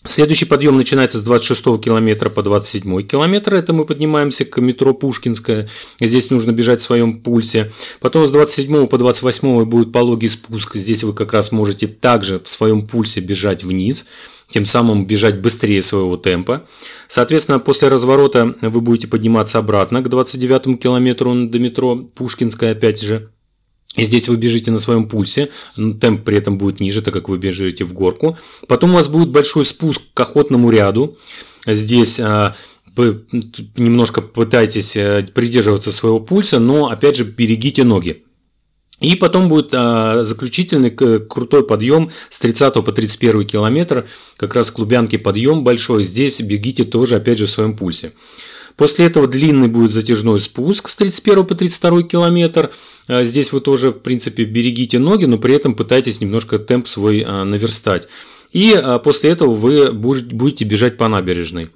Следующий 0.06 0.46
подъем 0.46 0.78
начинается 0.78 1.18
с 1.18 1.22
26 1.22 1.78
километра 1.78 2.30
по 2.30 2.42
27 2.42 3.02
километр. 3.06 3.54
Это 3.54 3.74
мы 3.74 3.84
поднимаемся 3.84 4.46
к 4.46 4.58
метро 4.58 4.94
Пушкинская. 4.94 5.68
Здесь 6.00 6.30
нужно 6.30 6.52
бежать 6.52 6.80
в 6.80 6.84
своем 6.84 7.20
пульсе. 7.20 7.70
Потом 8.00 8.26
с 8.26 8.32
27 8.32 8.86
по 8.86 8.96
28 8.96 9.64
будет 9.66 9.92
пологий 9.92 10.30
спуск. 10.30 10.76
Здесь 10.76 11.04
вы 11.04 11.12
как 11.12 11.34
раз 11.34 11.52
можете 11.52 11.86
также 11.86 12.40
в 12.40 12.48
своем 12.48 12.86
пульсе 12.86 13.20
бежать 13.20 13.62
вниз 13.62 14.06
тем 14.50 14.66
самым 14.66 15.06
бежать 15.06 15.40
быстрее 15.40 15.80
своего 15.80 16.16
темпа. 16.16 16.66
Соответственно, 17.08 17.60
после 17.60 17.88
разворота 17.88 18.56
вы 18.60 18.80
будете 18.80 19.06
подниматься 19.06 19.58
обратно 19.58 20.02
к 20.02 20.08
29 20.08 20.80
километру 20.80 21.46
до 21.46 21.58
метро 21.58 21.96
Пушкинская 21.96 22.72
опять 22.72 23.00
же. 23.00 23.30
И 23.96 24.04
здесь 24.04 24.28
вы 24.28 24.36
бежите 24.36 24.70
на 24.70 24.78
своем 24.78 25.08
пульсе, 25.08 25.50
темп 26.00 26.24
при 26.24 26.36
этом 26.36 26.58
будет 26.58 26.78
ниже, 26.80 27.02
так 27.02 27.12
как 27.12 27.28
вы 27.28 27.38
бежите 27.38 27.84
в 27.84 27.92
горку. 27.92 28.38
Потом 28.68 28.90
у 28.90 28.94
вас 28.94 29.08
будет 29.08 29.30
большой 29.30 29.64
спуск 29.64 30.02
к 30.14 30.20
охотному 30.20 30.70
ряду. 30.70 31.16
Здесь 31.66 32.20
а, 32.20 32.54
вы 32.94 33.24
немножко 33.76 34.22
пытаетесь 34.22 34.96
э, 34.96 35.26
придерживаться 35.34 35.90
своего 35.90 36.20
пульса, 36.20 36.60
но 36.60 36.88
опять 36.88 37.16
же 37.16 37.24
берегите 37.24 37.82
ноги. 37.82 38.24
И 39.00 39.16
потом 39.16 39.48
будет 39.48 39.70
а, 39.74 40.22
заключительный 40.22 40.90
крутой 40.90 41.66
подъем 41.66 42.10
с 42.28 42.38
30 42.38 42.74
по 42.74 42.92
31 42.92 43.44
километр, 43.46 44.06
как 44.36 44.54
раз 44.54 44.70
клубянки 44.70 45.16
подъем 45.16 45.64
большой. 45.64 46.04
Здесь 46.04 46.40
бегите 46.40 46.84
тоже 46.84 47.16
опять 47.16 47.38
же 47.38 47.46
в 47.46 47.50
своем 47.50 47.76
пульсе. 47.76 48.12
После 48.80 49.04
этого 49.04 49.26
длинный 49.26 49.68
будет 49.68 49.90
затяжной 49.90 50.40
спуск 50.40 50.88
с 50.88 50.96
31 50.96 51.44
по 51.44 51.54
32 51.54 52.02
километр. 52.04 52.70
А, 53.08 53.24
здесь 53.24 53.52
вы 53.52 53.60
тоже, 53.60 53.90
в 53.90 53.98
принципе, 53.98 54.44
берегите 54.44 54.98
ноги, 54.98 55.26
но 55.26 55.36
при 55.36 55.54
этом 55.54 55.74
пытайтесь 55.74 56.22
немножко 56.22 56.58
темп 56.58 56.88
свой 56.88 57.20
а, 57.20 57.44
наверстать. 57.44 58.08
И 58.52 58.72
а, 58.72 58.98
после 58.98 59.32
этого 59.32 59.52
вы 59.52 59.92
будете 59.92 60.64
бежать 60.64 60.96
по 60.96 61.08
набережной. 61.08 61.68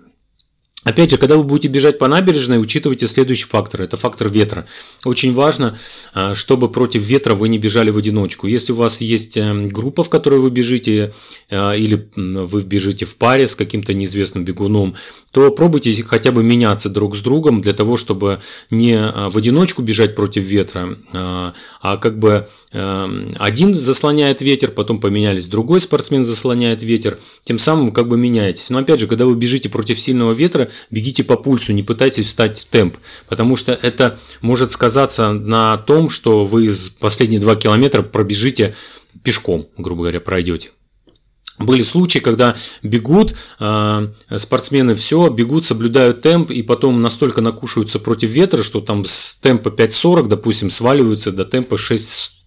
Опять 0.84 1.10
же, 1.10 1.16
когда 1.16 1.36
вы 1.36 1.44
будете 1.44 1.68
бежать 1.68 1.98
по 1.98 2.08
набережной, 2.08 2.60
учитывайте 2.60 3.06
следующий 3.06 3.46
фактор. 3.46 3.82
Это 3.82 3.96
фактор 3.96 4.28
ветра. 4.30 4.66
Очень 5.04 5.34
важно, 5.34 5.78
а, 6.12 6.34
чтобы 6.34 6.70
против 6.70 7.02
ветра 7.02 7.34
вы 7.34 7.48
не 7.48 7.58
бежали 7.58 7.90
в 7.90 7.96
одиночку. 7.96 8.46
Если 8.46 8.72
у 8.72 8.76
вас 8.76 9.00
есть 9.00 9.38
эм, 9.38 9.68
группа, 9.68 10.04
в 10.04 10.10
которой 10.10 10.40
вы 10.40 10.50
бежите, 10.50 11.14
а, 11.50 11.72
или 11.72 12.08
вы 12.14 12.62
бежите 12.62 13.06
в 13.06 13.16
паре 13.16 13.46
с 13.46 13.54
каким-то 13.54 13.94
неизвестным 13.94 14.44
бегуном, 14.44 14.94
то 15.30 15.50
пробуйте 15.50 15.90
хотя 16.02 16.32
бы 16.32 16.44
меняться 16.44 16.90
друг 16.90 17.16
с 17.16 17.20
другом 17.20 17.62
для 17.62 17.72
того, 17.72 17.96
чтобы 17.96 18.40
не 18.70 18.94
а, 18.94 19.30
в 19.30 19.38
одиночку 19.38 19.80
бежать 19.80 20.14
против 20.14 20.42
ветра, 20.42 20.98
а 21.12 21.96
как 21.96 22.18
бы 22.18 22.46
один 22.74 23.74
заслоняет 23.76 24.42
ветер, 24.42 24.72
потом 24.72 25.00
поменялись, 25.00 25.46
другой 25.46 25.80
спортсмен 25.80 26.24
заслоняет 26.24 26.82
ветер, 26.82 27.18
тем 27.44 27.60
самым 27.60 27.92
как 27.92 28.08
бы 28.08 28.16
меняетесь. 28.16 28.68
Но 28.70 28.78
опять 28.78 28.98
же, 28.98 29.06
когда 29.06 29.26
вы 29.26 29.36
бежите 29.36 29.68
против 29.68 30.00
сильного 30.00 30.32
ветра, 30.32 30.70
бегите 30.90 31.22
по 31.22 31.36
пульсу, 31.36 31.72
не 31.72 31.84
пытайтесь 31.84 32.26
встать 32.26 32.58
в 32.58 32.66
темп, 32.66 32.96
потому 33.28 33.54
что 33.54 33.72
это 33.72 34.18
может 34.40 34.72
сказаться 34.72 35.32
на 35.32 35.76
том, 35.78 36.10
что 36.10 36.44
вы 36.44 36.72
последние 36.98 37.40
два 37.40 37.54
километра 37.54 38.02
пробежите 38.02 38.74
пешком, 39.22 39.68
грубо 39.76 40.02
говоря, 40.02 40.20
пройдете. 40.20 40.70
Были 41.58 41.84
случаи, 41.84 42.18
когда 42.18 42.56
бегут 42.82 43.36
э, 43.60 44.08
спортсмены, 44.36 44.96
все, 44.96 45.28
бегут, 45.28 45.64
соблюдают 45.64 46.20
темп, 46.20 46.50
и 46.50 46.62
потом 46.62 47.00
настолько 47.00 47.40
накушаются 47.40 48.00
против 48.00 48.30
ветра, 48.30 48.64
что 48.64 48.80
там 48.80 49.04
с 49.04 49.36
темпа 49.36 49.68
5.40, 49.68 50.26
допустим, 50.26 50.70
сваливаются 50.70 51.30
до 51.30 51.44
темпа 51.44 51.76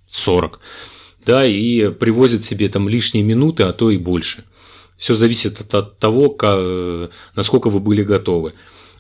6.40, 0.08 0.52
да, 1.26 1.46
и 1.46 1.89
привозят 1.89 2.43
себе 2.43 2.70
там 2.70 2.89
лишние 2.89 3.24
минуты, 3.24 3.63
а 3.63 3.74
то 3.74 3.91
и 3.91 3.98
больше. 3.98 4.43
Все 4.98 5.13
зависит 5.13 5.74
от, 5.74 6.00
того, 6.00 6.36
насколько 7.36 7.70
вы 7.70 7.80
были 7.80 8.04
готовы. 8.04 8.54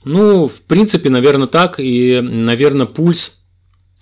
Ну, 0.03 0.47
в 0.47 0.61
принципе, 0.61 1.09
наверное, 1.09 1.47
так. 1.47 1.79
И, 1.79 2.21
наверное, 2.21 2.85
пульс 2.85 3.41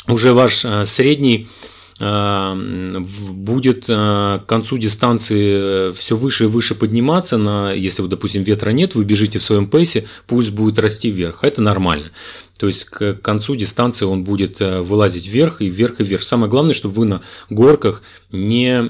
уже 0.08 0.34
ваш 0.34 0.66
э, 0.66 0.86
средний 0.86 1.48
будет 1.98 3.86
э, 3.88 4.40
к 4.40 4.46
концу 4.48 4.78
дистанции 4.78 5.94
все 5.94 6.18
выше 6.18 6.44
и 6.44 6.48
выше 6.48 6.76
подниматься, 6.76 7.38
на, 7.38 7.72
если, 7.72 8.06
допустим, 8.08 8.44
ветра 8.44 8.72
нет, 8.72 8.96
вы 8.96 9.06
бежите 9.06 9.40
в 9.40 9.44
своем 9.44 9.70
пейсе, 9.70 10.06
пульс 10.28 10.50
будет 10.50 10.78
расти 10.78 11.10
вверх. 11.10 11.44
Это 11.44 11.62
нормально. 11.62 12.12
То 12.58 12.68
есть 12.68 12.86
к 12.86 13.16
концу 13.16 13.56
дистанции 13.56 14.06
он 14.06 14.24
будет 14.24 14.62
э, 14.62 14.82
вылазить 14.82 15.28
вверх 15.28 15.62
и 15.62 15.70
вверх 15.70 16.00
и 16.00 16.04
вверх. 16.04 16.24
Самое 16.24 16.50
главное, 16.50 16.74
чтобы 16.74 16.96
вы 16.96 17.06
на 17.06 17.22
горках 17.50 18.02
не 18.32 18.90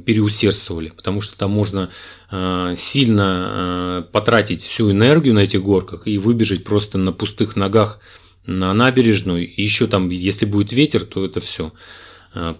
переусердствовали, 0.00 0.90
потому 0.90 1.20
что 1.20 1.36
там 1.36 1.50
можно 1.50 1.90
э, 2.30 2.74
сильно 2.76 3.46
э, 3.48 4.02
потратить 4.12 4.62
всю 4.62 4.90
энергию 4.90 5.34
на 5.34 5.40
этих 5.40 5.62
горках 5.62 6.06
и 6.06 6.18
выбежать 6.18 6.64
просто 6.64 6.96
на 6.98 7.12
пустых 7.12 7.56
ногах 7.56 7.98
на 8.46 8.72
набережную. 8.72 9.46
И 9.46 9.62
еще 9.62 9.86
там, 9.86 10.08
если 10.08 10.46
будет 10.46 10.72
ветер, 10.72 11.04
то 11.04 11.24
это 11.24 11.40
все. 11.40 11.72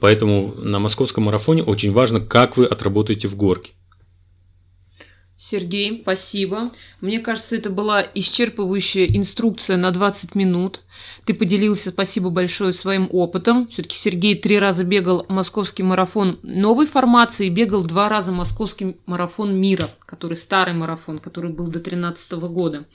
Поэтому 0.00 0.54
на 0.56 0.78
московском 0.78 1.24
марафоне 1.24 1.62
очень 1.62 1.92
важно, 1.92 2.20
как 2.20 2.56
вы 2.56 2.66
отработаете 2.66 3.28
в 3.28 3.36
горке. 3.36 3.72
Сергей, 5.44 6.02
спасибо. 6.02 6.70
Мне 7.00 7.18
кажется, 7.18 7.56
это 7.56 7.68
была 7.68 8.00
исчерпывающая 8.14 9.06
инструкция 9.08 9.76
на 9.76 9.90
20 9.90 10.36
минут. 10.36 10.82
Ты 11.24 11.34
поделился, 11.34 11.90
спасибо 11.90 12.30
большое, 12.30 12.72
своим 12.72 13.08
опытом. 13.10 13.66
Все-таки 13.66 13.96
Сергей 13.96 14.36
три 14.36 14.60
раза 14.60 14.84
бегал 14.84 15.26
московский 15.28 15.82
марафон 15.82 16.38
новой 16.44 16.86
формации, 16.86 17.48
бегал 17.48 17.82
два 17.82 18.08
раза 18.08 18.30
московский 18.30 18.96
марафон 19.06 19.56
мира, 19.56 19.90
который 20.06 20.34
старый 20.34 20.74
марафон, 20.74 21.18
который 21.18 21.50
был 21.50 21.66
до 21.66 21.80
2013 21.80 22.32
года. 22.32 22.86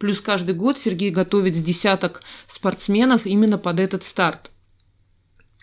Плюс 0.00 0.20
каждый 0.20 0.56
год 0.56 0.80
Сергей 0.80 1.10
готовит 1.10 1.54
с 1.54 1.62
десяток 1.62 2.22
спортсменов 2.48 3.26
именно 3.26 3.58
под 3.58 3.78
этот 3.78 4.02
старт. 4.02 4.51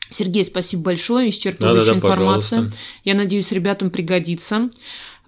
Сергей, 0.09 0.43
спасибо 0.43 0.83
большое, 0.83 1.29
исчерпывающая 1.29 1.59
да, 1.59 1.73
да, 1.73 1.85
да, 1.85 1.95
информация. 1.95 2.57
Пожалуйста. 2.57 2.79
Я 3.03 3.13
надеюсь, 3.15 3.51
ребятам 3.51 3.91
пригодится. 3.91 4.69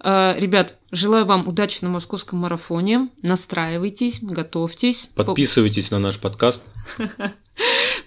Э, 0.02 0.34
ребят, 0.36 0.76
желаю 0.90 1.24
вам 1.24 1.46
удачи 1.46 1.78
на 1.82 1.88
московском 1.88 2.40
марафоне. 2.40 3.08
Настраивайтесь, 3.22 4.18
готовьтесь. 4.20 5.10
Подписывайтесь 5.14 5.90
на 5.90 5.98
наш 5.98 6.18
подкаст. 6.18 6.64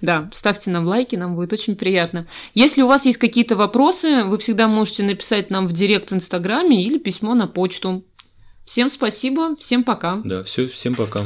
Да, 0.02 0.30
ставьте 0.34 0.72
нам 0.72 0.88
лайки, 0.88 1.16
нам 1.16 1.36
будет 1.36 1.54
очень 1.54 1.76
приятно. 1.76 2.28
Если 2.56 2.82
у 2.82 2.88
вас 2.88 3.06
есть 3.06 3.20
какие-то 3.20 3.56
вопросы, 3.56 4.24
вы 4.24 4.38
всегда 4.40 4.68
можете 4.68 5.04
написать 5.04 5.50
нам 5.50 5.68
в 5.68 5.72
директ 5.72 6.12
в 6.12 6.16
Инстаграме 6.16 6.84
или 6.84 6.98
письмо 6.98 7.36
на 7.36 7.48
почту. 7.48 8.04
Всем 8.66 8.90
спасибо, 8.90 9.56
всем 9.56 9.84
пока. 9.84 10.22
Да, 10.26 10.44
все, 10.44 10.68
всем 10.68 10.96
пока. 10.96 11.26